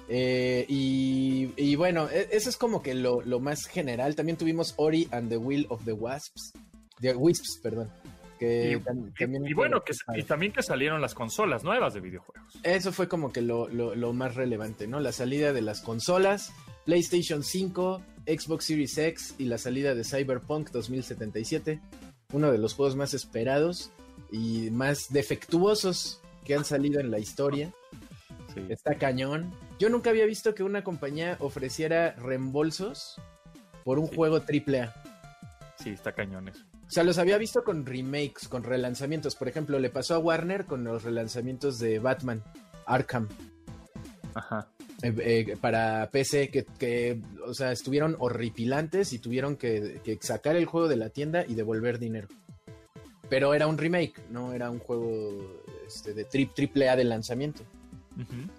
Eh, 0.09 0.65
y, 0.69 1.53
y 1.57 1.77
bueno, 1.77 2.09
e- 2.11 2.29
eso 2.33 2.49
es 2.49 2.57
como 2.57 2.83
que 2.83 2.95
lo, 2.95 3.21
lo 3.23 3.41
más 3.41 3.67
general. 3.67 4.15
También 4.17 4.39
tuvimos 4.39 4.75
Ori 4.77 5.07
and 5.11 5.29
the 5.29 5.37
Will 5.37 5.67
of 5.69 5.85
the 5.85 5.93
Wasps. 5.93 6.53
The 7.01 7.15
Wisps, 7.15 7.61
perdón. 7.63 7.91
Que 8.39 8.73
Y, 8.73 8.75
tam- 8.77 9.09
y- 9.09 9.13
también 9.19 9.47
y 9.47 9.53
bueno, 9.53 9.83
que, 9.85 9.93
y 10.17 10.23
también 10.23 10.53
que 10.53 10.63
salieron 10.63 11.01
las 11.01 11.15
consolas 11.15 11.65
nuevas 11.65 11.93
de 11.95 12.01
videojuegos. 12.01 12.55
Eso 12.63 12.93
fue 12.93 13.09
como 13.09 13.33
que 13.33 13.43
lo, 13.43 13.69
lo- 13.69 13.95
lo 13.95 14.13
más 14.13 14.35
relevante, 14.35 14.87
¿no? 14.87 15.01
La 15.01 15.13
salida 15.13 15.53
de 15.53 15.61
las 15.61 15.81
consolas, 15.83 16.53
PlayStation 16.87 17.43
5, 17.43 18.01
Xbox 18.27 18.65
Series 18.65 18.97
X 18.97 19.35
y 19.39 19.45
la 19.45 19.59
salida 19.59 19.95
de 19.95 20.05
Cyberpunk 20.05 20.71
2077. 20.71 21.81
Uno 22.33 22.51
de 22.53 22.59
los 22.59 22.75
juegos 22.75 22.95
más 22.97 23.13
esperados 23.15 23.91
y 24.31 24.71
más 24.71 25.07
defectuosos 25.11 26.21
que 26.45 26.55
han 26.55 26.65
salido 26.65 27.01
en 27.01 27.11
la 27.11 27.19
historia. 27.19 27.73
Sí. 28.55 28.63
Está 28.69 28.95
cañón. 28.97 29.51
Yo 29.79 29.89
nunca 29.89 30.11
había 30.11 30.27
visto 30.27 30.55
que 30.55 30.63
una 30.63 30.83
compañía 30.83 31.37
ofreciera 31.41 32.13
reembolsos 32.15 33.21
por 33.85 33.99
un 33.99 34.09
Sí. 34.09 34.17
juego 34.17 34.41
AAA. 34.41 34.93
Sí, 35.83 35.91
está 35.91 36.13
cañón 36.13 36.49
eso. 36.49 36.65
O 36.87 36.91
sea, 36.91 37.05
los 37.05 37.19
había 37.19 37.39
visto 37.39 37.63
con 37.65 37.85
remakes, 37.87 38.49
con 38.49 38.65
relanzamientos. 38.65 39.37
Por 39.37 39.47
ejemplo, 39.49 39.79
le 39.79 39.91
pasó 39.91 40.15
a 40.15 40.19
Warner 40.19 40.65
con 40.65 40.85
los 40.85 41.05
relanzamientos 41.05 41.79
de 41.79 41.99
Batman, 41.99 42.43
Arkham. 42.87 43.29
Ajá. 44.35 44.69
eh, 45.03 45.15
eh, 45.51 45.57
para 45.61 46.09
PC 46.11 46.49
que, 46.51 46.65
que, 46.65 47.21
o 47.47 47.55
sea, 47.55 47.71
estuvieron 47.71 48.17
horripilantes 48.19 49.13
y 49.13 49.21
tuvieron 49.21 49.57
que, 49.57 50.01
que 50.03 50.19
sacar 50.21 50.57
el 50.57 50.67
juego 50.67 50.89
de 50.89 50.97
la 50.97 51.11
tienda 51.11 51.45
y 51.47 51.55
devolver 51.55 52.01
dinero. 52.01 52.27
Pero 53.29 53.55
era 53.55 53.67
un 53.69 53.79
remake, 53.79 54.21
no 54.31 54.55
era 54.55 54.71
un 54.71 54.79
juego 54.81 55.63
este, 55.87 56.15
de 56.15 56.27
tri- 56.29 56.53
triple 56.53 56.89
A 56.89 56.97
de 56.97 57.05
lanzamiento. 57.05 57.63
Ujú. 58.17 58.51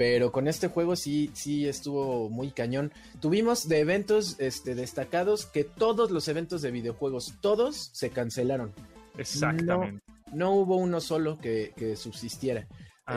Pero 0.00 0.32
con 0.32 0.48
este 0.48 0.68
juego 0.68 0.96
sí, 0.96 1.30
sí 1.34 1.68
estuvo 1.68 2.30
muy 2.30 2.52
cañón. 2.52 2.90
Tuvimos 3.20 3.68
de 3.68 3.80
eventos 3.80 4.36
este, 4.38 4.74
destacados 4.74 5.44
que 5.44 5.62
todos 5.62 6.10
los 6.10 6.26
eventos 6.28 6.62
de 6.62 6.70
videojuegos, 6.70 7.34
todos 7.42 7.90
se 7.92 8.08
cancelaron. 8.08 8.72
Exactamente. 9.18 10.02
No 10.32 10.52
hubo 10.54 10.78
uno 10.78 11.02
solo 11.02 11.36
que, 11.36 11.74
que 11.76 11.96
subsistiera. 11.96 12.66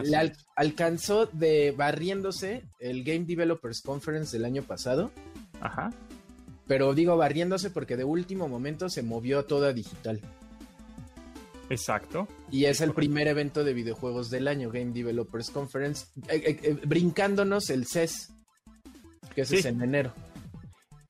Le 0.04 0.18
al- 0.18 0.36
alcanzó 0.58 1.28
de 1.28 1.72
barriéndose 1.72 2.66
el 2.82 3.06
Game 3.06 3.24
Developers 3.24 3.82
Conference 3.82 4.36
del 4.36 4.44
año 4.44 4.64
pasado. 4.64 5.10
Ajá. 5.62 5.90
Pero 6.68 6.94
digo 6.94 7.16
barriéndose 7.16 7.70
porque 7.70 7.96
de 7.96 8.04
último 8.04 8.50
momento 8.50 8.90
se 8.90 9.04
movió 9.04 9.46
toda 9.46 9.72
digital. 9.72 10.20
Exacto. 11.70 12.28
Y 12.52 12.66
es 12.66 12.82
el 12.82 12.94
primer 12.94 13.28
evento 13.28 13.64
de 13.64 13.74
videojuegos 13.74 14.30
del 14.30 14.48
año, 14.48 14.70
Game 14.70 14.92
Developers 14.92 15.50
Conference, 15.50 16.06
eh, 16.30 16.44
eh, 16.46 16.60
eh, 16.64 16.78
brincándonos 16.86 17.70
el 17.70 17.86
CES, 17.88 18.34
que 19.34 19.42
ese 19.42 19.56
Sí. 19.56 19.60
es 19.60 19.66
en 19.66 19.82
enero. 19.82 20.14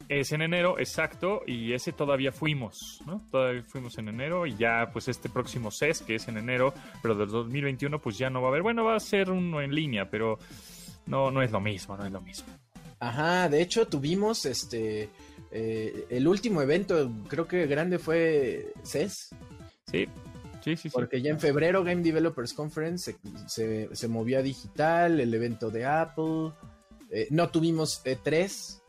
Es 0.09 0.31
en 0.31 0.41
enero, 0.41 0.77
exacto, 0.79 1.41
y 1.47 1.73
ese 1.73 1.91
todavía 1.91 2.31
fuimos, 2.31 3.01
¿no? 3.07 3.25
Todavía 3.31 3.63
fuimos 3.63 3.97
en 3.97 4.09
enero 4.09 4.45
y 4.45 4.55
ya 4.55 4.89
pues 4.91 5.07
este 5.07 5.29
próximo 5.29 5.71
CES, 5.71 6.01
que 6.01 6.15
es 6.15 6.27
en 6.27 6.37
enero, 6.37 6.73
pero 7.01 7.15
del 7.15 7.29
2021 7.29 7.99
pues 7.99 8.17
ya 8.17 8.29
no 8.29 8.41
va 8.41 8.47
a 8.47 8.51
haber, 8.51 8.61
bueno, 8.61 8.83
va 8.83 8.95
a 8.95 8.99
ser 8.99 9.31
uno 9.31 9.61
en 9.61 9.73
línea, 9.73 10.09
pero 10.09 10.37
no, 11.07 11.31
no 11.31 11.41
es 11.41 11.51
lo 11.51 11.61
mismo, 11.61 11.97
no 11.97 12.05
es 12.05 12.11
lo 12.11 12.21
mismo. 12.21 12.45
Ajá, 12.99 13.49
de 13.49 13.61
hecho 13.61 13.87
tuvimos 13.87 14.45
este 14.45 15.09
el 15.51 16.27
último 16.27 16.61
evento, 16.63 17.11
creo 17.27 17.47
que 17.47 17.65
grande 17.67 17.97
fue 17.99 18.73
CES, 18.83 19.29
Sí, 19.91 20.07
sí, 20.63 20.75
sí, 20.75 20.89
sí. 20.89 20.89
porque 20.93 21.21
ya 21.21 21.29
en 21.31 21.39
febrero 21.39 21.83
Game 21.83 22.01
Developers 22.01 22.53
Conference 22.53 23.13
se, 23.13 23.47
se- 23.87 23.95
se 23.95 24.07
movió 24.07 24.39
a 24.39 24.41
digital, 24.41 25.19
el 25.19 25.33
evento 25.33 25.69
de 25.69 25.85
Apple, 25.85 26.51
eh, 27.11 27.27
no 27.31 27.49
tuvimos 27.49 28.01
E3 28.05 28.79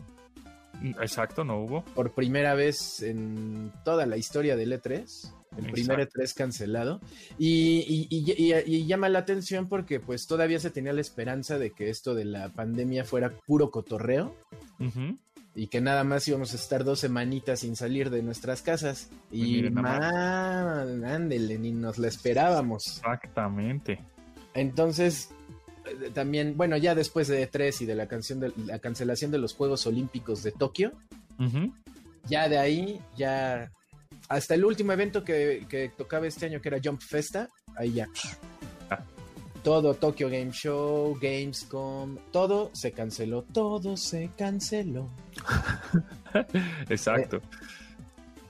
Exacto, 1.00 1.44
no 1.44 1.60
hubo. 1.62 1.84
por 1.94 2.12
primera 2.14 2.54
vez 2.54 3.00
en 3.02 3.72
toda 3.84 4.06
la 4.06 4.16
historia 4.16 4.56
del 4.56 4.72
E3. 4.72 5.32
El 5.56 5.70
primer 5.70 6.00
Exacto. 6.00 6.20
E3 6.20 6.34
cancelado. 6.34 7.00
Y, 7.38 7.78
y- 7.88 8.08
y- 8.10 8.32
y- 8.36 8.54
y 8.76 8.86
llama 8.86 9.08
la 9.08 9.20
atención 9.20 9.68
porque 9.68 10.00
pues 10.00 10.26
todavía 10.26 10.58
se 10.58 10.70
tenía 10.70 10.92
la 10.92 11.00
esperanza 11.00 11.58
de 11.60 11.70
que 11.70 11.90
esto 11.90 12.14
de 12.14 12.24
la 12.24 12.48
pandemia 12.52 13.04
fuera 13.04 13.30
puro 13.46 13.70
cotorreo. 13.70 14.34
Ujú. 14.80 15.16
Y 15.54 15.68
que 15.68 15.80
nada 15.80 16.02
más 16.04 16.26
íbamos 16.26 16.52
a 16.52 16.56
estar 16.56 16.84
dos 16.84 17.00
semanitas 17.00 17.60
sin 17.60 17.76
salir 17.76 18.10
de 18.10 18.22
nuestras 18.22 18.62
casas. 18.62 19.08
Pues 19.28 19.40
Y 19.40 19.44
miren 19.44 19.74
man, 19.74 21.04
ándele, 21.04 21.58
ni 21.58 21.70
nos 21.72 21.98
la 21.98 22.08
esperábamos. 22.08 22.98
Exactamente. 22.98 24.00
Entonces, 24.54 25.30
eh, 25.84 26.10
también, 26.12 26.56
bueno, 26.56 26.76
ya 26.76 26.94
después 26.94 27.28
de 27.28 27.48
E3 27.48 27.82
y 27.82 27.86
de 27.86 27.94
la, 27.94 28.08
canción 28.08 28.40
de, 28.40 28.52
la 28.66 28.78
cancelación 28.78 29.30
de 29.30 29.38
los 29.38 29.54
Juegos 29.54 29.86
Olímpicos 29.86 30.42
de 30.42 30.52
Tokio, 30.52 30.92
ya 32.26 32.48
de 32.48 32.58
ahí, 32.58 33.00
ya 33.16 33.70
hasta 34.28 34.54
el 34.54 34.64
último 34.64 34.92
evento 34.92 35.22
que, 35.22 35.66
que 35.68 35.90
tocaba 35.96 36.26
este 36.26 36.46
año, 36.46 36.60
que 36.60 36.68
era 36.68 36.80
Jump 36.82 37.00
Festa, 37.00 37.48
ahí 37.76 37.92
ya. 37.92 38.08
Todo 39.64 39.94
Tokyo 39.94 40.28
Game 40.28 40.52
Show, 40.52 41.18
Gamescom, 41.20 42.18
todo 42.30 42.70
se 42.74 42.92
canceló, 42.92 43.42
todo 43.42 43.96
se 43.96 44.30
canceló. 44.36 45.08
Exacto. 46.88 47.40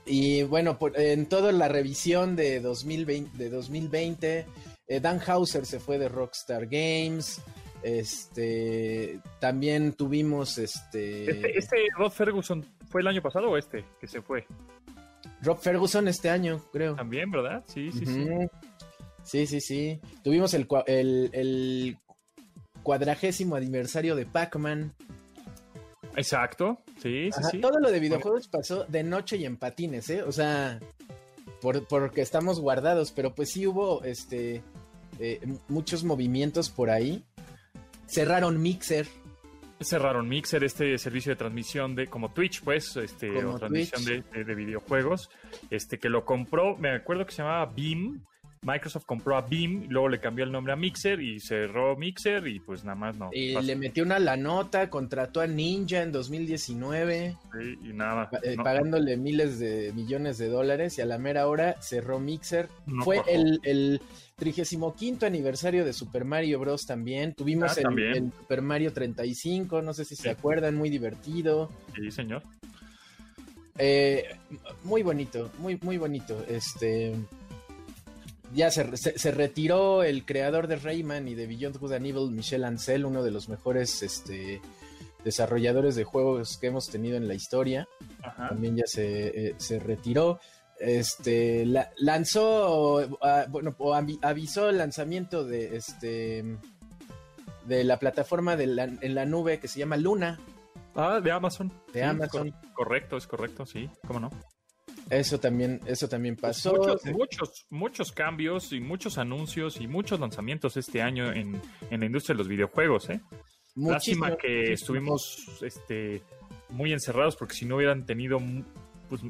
Y 0.05 0.43
bueno, 0.43 0.77
por- 0.77 0.99
en 0.99 1.25
toda 1.25 1.51
la 1.51 1.67
revisión 1.67 2.35
de 2.35 2.59
2020, 2.59 3.37
de 3.37 3.49
2020 3.49 4.45
eh, 4.87 4.99
Dan 4.99 5.19
Hauser 5.25 5.65
se 5.65 5.79
fue 5.79 5.97
de 5.97 6.09
Rockstar 6.09 6.65
Games. 6.67 7.41
Este 7.81 9.19
también 9.39 9.93
tuvimos 9.93 10.57
este, 10.57 11.31
Este, 11.31 11.57
este 11.59 11.77
Rod 11.97 12.11
Ferguson 12.11 12.65
fue 12.89 13.01
el 13.01 13.07
año 13.07 13.21
pasado 13.21 13.49
o 13.49 13.57
este 13.57 13.85
que 13.99 14.07
se 14.07 14.21
fue? 14.21 14.45
Rob 15.41 15.59
Ferguson 15.59 16.07
este 16.07 16.29
año, 16.29 16.61
creo. 16.71 16.95
También, 16.95 17.31
¿verdad? 17.31 17.63
Sí, 17.67 17.91
sí, 17.91 18.05
sí, 18.05 18.25
sí, 19.47 19.59
sí. 19.61 19.99
Tuvimos 20.23 20.53
el, 20.53 20.67
el, 20.87 21.29
el 21.33 21.97
cuadragésimo 22.83 23.55
aniversario 23.55 24.15
de 24.15 24.25
Pac-Man. 24.25 24.93
Exacto. 26.15 26.79
Sí, 27.01 27.29
sí, 27.31 27.39
Ajá, 27.39 27.49
sí. 27.49 27.59
Todo 27.59 27.79
lo 27.79 27.91
de 27.91 27.99
videojuegos 27.99 28.47
pasó 28.47 28.85
de 28.85 29.03
noche 29.03 29.37
y 29.37 29.45
en 29.45 29.57
patines, 29.57 30.09
¿eh? 30.09 30.23
O 30.23 30.31
sea, 30.31 30.79
por- 31.61 31.85
porque 31.87 32.21
estamos 32.21 32.59
guardados, 32.59 33.11
pero 33.11 33.35
pues 33.35 33.51
sí 33.51 33.67
hubo 33.67 34.03
este 34.03 34.63
eh, 35.19 35.41
muchos 35.67 36.03
movimientos 36.03 36.69
por 36.69 36.89
ahí. 36.89 37.23
Cerraron 38.07 38.61
Mixer. 38.61 39.07
Cerraron 39.81 40.29
Mixer, 40.29 40.63
este 40.63 40.97
servicio 40.97 41.31
de 41.31 41.35
transmisión 41.35 41.95
de 41.95 42.07
como 42.07 42.31
Twitch, 42.31 42.61
pues, 42.63 42.95
este, 42.95 43.43
o 43.43 43.57
transmisión 43.57 44.05
de, 44.05 44.21
de- 44.33 44.45
de 44.45 44.55
videojuegos, 44.55 45.29
este, 45.69 45.99
que 45.99 46.07
lo 46.07 46.23
compró, 46.23 46.77
me 46.77 46.91
acuerdo 46.91 47.25
que 47.25 47.33
se 47.33 47.41
llamaba 47.41 47.65
Beam. 47.75 48.23
Microsoft 48.65 49.05
compró 49.05 49.37
a 49.37 49.41
Beam, 49.41 49.85
luego 49.89 50.09
le 50.09 50.19
cambió 50.19 50.43
el 50.43 50.51
nombre 50.51 50.73
a 50.73 50.75
Mixer 50.75 51.21
y 51.21 51.39
cerró 51.39 51.95
Mixer 51.95 52.47
y 52.47 52.59
pues 52.59 52.83
nada 52.83 52.95
más 52.95 53.15
no. 53.15 53.29
Y 53.31 53.53
pasó. 53.53 53.67
le 53.67 53.75
metió 53.75 54.03
una 54.03 54.17
la 54.19 54.35
nota, 54.35 54.89
contrató 54.89 55.39
a 55.39 55.47
Ninja 55.47 56.01
en 56.01 56.11
2019, 56.11 57.37
Sí, 57.53 57.77
y 57.83 57.93
nada. 57.93 58.29
eh, 58.43 58.55
no. 58.57 58.63
pagándole 58.63 59.17
miles 59.17 59.59
de 59.59 59.93
millones 59.93 60.37
de 60.39 60.47
dólares 60.49 60.97
y 60.97 61.01
a 61.01 61.05
la 61.05 61.17
mera 61.19 61.47
hora 61.47 61.75
cerró 61.81 62.19
Mixer. 62.19 62.67
No 62.87 63.03
Fue 63.03 63.17
cuajó. 63.17 63.29
el, 63.29 63.59
el 63.63 64.01
35 64.37 64.95
aniversario 65.25 65.85
de 65.85 65.93
Super 65.93 66.25
Mario 66.25 66.59
Bros. 66.59 66.85
también. 66.87 67.33
Tuvimos 67.35 67.71
Ah, 67.71 67.75
el, 67.77 67.83
también. 67.83 68.15
el 68.15 68.31
Super 68.33 68.61
Mario 68.63 68.91
35, 68.91 69.81
no 69.83 69.93
sé 69.93 70.03
si 70.05 70.15
se 70.15 70.29
acuerdan, 70.31 70.75
muy 70.75 70.89
divertido. 70.89 71.69
Sí, 71.95 72.09
señor. 72.11 72.41
Eh, 73.77 74.23
muy 74.83 75.03
bonito, 75.03 75.51
muy, 75.59 75.77
muy 75.81 75.97
bonito. 75.97 76.43
Este. 76.47 77.13
Ya 78.53 78.71
se, 78.71 78.95
se- 78.97 79.17
se 79.17 79.31
retiró 79.31 80.03
el 80.03 80.25
creador 80.25 80.67
de 80.67 80.77
Rayman 80.77 81.27
y 81.27 81.35
de 81.35 81.47
Beyond 81.47 81.77
Good 81.77 81.93
and 81.93 82.05
Evil, 82.05 82.31
Michel 82.31 82.63
Ancel, 82.63 83.05
uno 83.05 83.23
de 83.23 83.31
los 83.31 83.49
mejores 83.49 84.01
este, 84.03 84.61
desarrolladores 85.23 85.95
de 85.95 86.03
juegos 86.03 86.57
que 86.57 86.67
hemos 86.67 86.87
tenido 86.87 87.17
en 87.17 87.27
la 87.27 87.33
historia. 87.33 87.87
Ajá. 88.23 88.49
También 88.49 88.77
ya 88.77 88.83
se, 88.85 89.47
eh, 89.49 89.55
se 89.57 89.79
retiró. 89.79 90.39
Este 90.79 91.65
la- 91.65 91.89
lanzó, 91.97 93.17
ah, 93.21 93.45
bueno, 93.49 93.73
o 93.77 93.93
avi- 93.95 94.19
avisó 94.21 94.69
el 94.69 94.77
lanzamiento 94.77 95.45
de 95.45 95.77
este 95.77 96.43
de 97.65 97.83
la 97.83 97.97
plataforma 97.97 98.55
de 98.55 98.67
la- 98.67 98.83
en 98.83 99.15
la 99.15 99.25
nube 99.25 99.59
que 99.59 99.67
se 99.67 99.79
llama 99.79 99.97
Luna 99.97 100.39
Ah, 100.93 101.19
de 101.21 101.31
Amazon. 101.31 101.69
de 101.93 102.01
Sí, 102.01 102.05
Amazon. 102.05 102.51
cor- 102.51 102.73
correcto, 102.73 103.17
es 103.17 103.25
correcto, 103.25 103.65
sí, 103.65 103.89
cómo 104.05 104.19
no. 104.19 104.29
Eso 105.09 105.39
también, 105.39 105.79
eso 105.85 106.07
también 106.09 106.35
pasó. 106.35 106.73
Muchos, 106.75 107.05
muchos, 107.05 107.65
muchos 107.69 108.11
cambios 108.11 108.71
y 108.73 108.79
muchos 108.79 109.17
anuncios 109.19 109.79
y 109.79 109.87
muchos 109.87 110.19
lanzamientos 110.19 110.77
este 110.77 111.01
año 111.01 111.31
en, 111.31 111.61
en 111.91 111.99
la 111.99 112.05
industria 112.07 112.33
de 112.33 112.39
los 112.39 112.47
videojuegos, 112.47 113.09
¿eh? 113.09 113.21
Muchísimo, 113.75 114.25
Lástima 114.25 114.37
que 114.37 114.47
muchísimo. 114.47 114.73
estuvimos 114.73 115.59
este, 115.61 116.23
muy 116.69 116.91
encerrados 116.93 117.35
porque 117.35 117.53
si 117.55 117.65
no 117.65 117.75
hubieran 117.75 118.05
tenido 118.05 118.37
m- 118.37 118.63
pues, 119.09 119.21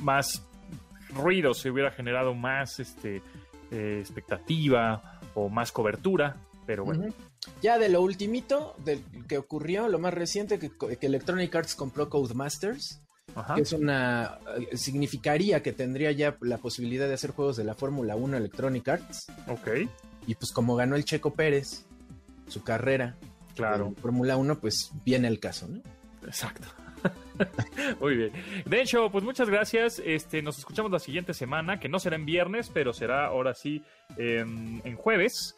más 0.00 0.42
ruido, 1.10 1.54
se 1.54 1.70
hubiera 1.70 1.92
generado 1.92 2.34
más 2.34 2.80
este, 2.80 3.22
eh, 3.70 3.98
expectativa 4.00 5.20
o 5.34 5.48
más 5.48 5.70
cobertura, 5.70 6.36
pero 6.66 6.84
bueno. 6.84 7.14
Ya 7.62 7.78
de 7.78 7.88
lo 7.90 8.00
ultimito 8.00 8.74
del 8.84 9.00
que 9.28 9.36
ocurrió, 9.38 9.86
lo 9.88 9.98
más 9.98 10.14
reciente, 10.14 10.58
que, 10.58 10.70
que 10.98 11.06
Electronic 11.06 11.54
Arts 11.54 11.74
compró 11.74 12.08
Codemasters, 12.08 13.02
Ajá. 13.34 13.54
que 13.54 13.62
es 13.62 13.72
una. 13.72 14.38
eh, 14.70 14.76
significaría 14.76 15.62
que 15.62 15.72
tendría 15.72 16.12
ya 16.12 16.36
la 16.40 16.58
posibilidad 16.58 17.08
de 17.08 17.14
hacer 17.14 17.30
juegos 17.32 17.56
de 17.56 17.64
la 17.64 17.74
Fórmula 17.74 18.16
1 18.16 18.36
Electronic 18.36 18.88
Arts. 18.88 19.26
Ok, 19.48 19.68
Y 20.26 20.34
pues 20.34 20.52
como 20.52 20.76
ganó 20.76 20.96
el 20.96 21.04
Checo 21.04 21.34
Pérez 21.34 21.86
su 22.48 22.62
carrera 22.62 23.16
claro. 23.54 23.86
en 23.88 23.96
Fórmula 23.96 24.36
1, 24.36 24.60
pues 24.60 24.90
viene 25.04 25.28
el 25.28 25.40
caso, 25.40 25.66
¿no? 25.68 25.80
Exacto. 26.26 26.68
Muy 28.00 28.16
bien. 28.16 28.32
Dencho, 28.64 29.10
pues 29.10 29.24
muchas 29.24 29.50
gracias. 29.50 30.00
Este, 30.04 30.40
nos 30.42 30.58
escuchamos 30.58 30.90
la 30.90 30.98
siguiente 30.98 31.34
semana, 31.34 31.78
que 31.80 31.88
no 31.88 31.98
será 31.98 32.16
en 32.16 32.24
viernes, 32.24 32.70
pero 32.72 32.92
será 32.92 33.26
ahora 33.26 33.54
sí 33.54 33.82
en 34.16 34.96
jueves. 34.96 35.54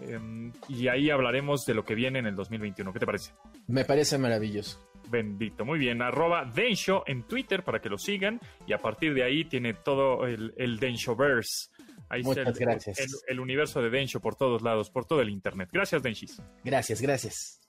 Em, 0.00 0.52
y 0.68 0.88
ahí 0.88 1.10
hablaremos 1.10 1.64
de 1.64 1.74
lo 1.74 1.84
que 1.84 1.94
viene 1.94 2.18
en 2.18 2.26
el 2.26 2.36
2021. 2.36 2.92
¿Qué 2.92 2.98
te 2.98 3.06
parece? 3.06 3.32
Me 3.66 3.84
parece 3.84 4.18
maravilloso. 4.18 4.80
Bendito. 5.08 5.64
Muy 5.64 5.78
bien. 5.78 6.02
Arroba 6.02 6.44
Densho 6.44 7.04
en 7.06 7.22
Twitter 7.24 7.62
para 7.62 7.80
que 7.80 7.88
lo 7.88 7.96
sigan. 7.98 8.40
Y 8.66 8.72
a 8.72 8.78
partir 8.78 9.14
de 9.14 9.22
ahí 9.24 9.44
tiene 9.44 9.74
todo 9.74 10.26
el, 10.26 10.52
el 10.56 10.78
Denshoverse. 10.78 11.70
Ahí 12.08 12.20
está 12.20 12.28
Muchas 12.42 12.60
el, 12.60 12.66
gracias. 12.66 12.98
el- 13.00 13.06
el 13.28 13.40
universo 13.40 13.80
de 13.82 13.90
Densho 13.90 14.20
por 14.20 14.36
todos 14.36 14.62
lados, 14.62 14.90
por 14.90 15.06
todo 15.06 15.20
el 15.22 15.30
internet. 15.30 15.68
Gracias, 15.72 16.02
Denshis. 16.02 16.40
Gracias, 16.64 17.00
gracias. 17.00 17.60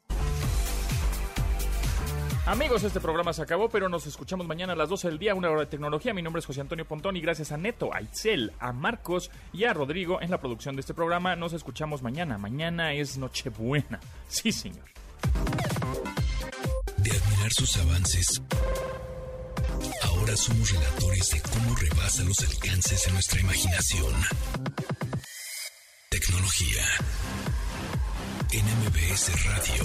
Amigos, 2.48 2.82
este 2.86 3.02
programa 3.02 3.34
se 3.34 3.42
acabó, 3.42 3.68
pero 3.68 3.90
nos 3.90 4.08
escuchamos 4.08 4.48
mañana 4.48 4.72
a 4.72 4.76
las 4.78 4.88
12 4.88 5.10
del 5.10 5.20
día, 5.20 5.36
una 5.36 5.50
hora 5.50 5.60
de 5.60 5.66
tecnología. 5.66 6.14
Mi 6.14 6.22
nombre 6.22 6.40
es 6.40 6.46
José 6.46 6.62
Antonio 6.62 6.86
Pontón 6.86 7.18
y 7.18 7.20
gracias 7.20 7.52
a 7.52 7.58
Neto, 7.58 7.94
a 7.94 8.02
Itzel, 8.02 8.54
a 8.58 8.72
Marcos 8.72 9.30
y 9.52 9.66
a 9.66 9.74
Rodrigo 9.74 10.22
en 10.22 10.32
la 10.32 10.40
producción 10.40 10.78
de 10.78 10.80
este 10.80 10.94
programa. 10.94 11.36
Nos 11.36 11.52
escuchamos 11.52 12.02
mañana. 12.02 12.38
Mañana 12.38 12.94
es 12.94 13.18
Nochebuena. 13.18 14.00
Sí, 14.30 14.54
señor. 14.54 14.86
De 16.96 17.12
admirar 17.12 17.52
sus 17.52 17.76
avances, 17.80 18.42
ahora 20.04 20.38
somos 20.38 20.72
relatores 20.72 21.30
de 21.32 21.42
cómo 21.42 21.76
rebasa 21.76 22.24
los 22.24 22.40
alcances 22.40 23.04
de 23.08 23.12
nuestra 23.12 23.42
imaginación. 23.42 24.14
Tecnología. 26.10 26.86
En 28.54 28.64
MBS 28.64 29.46
Radio. 29.46 29.84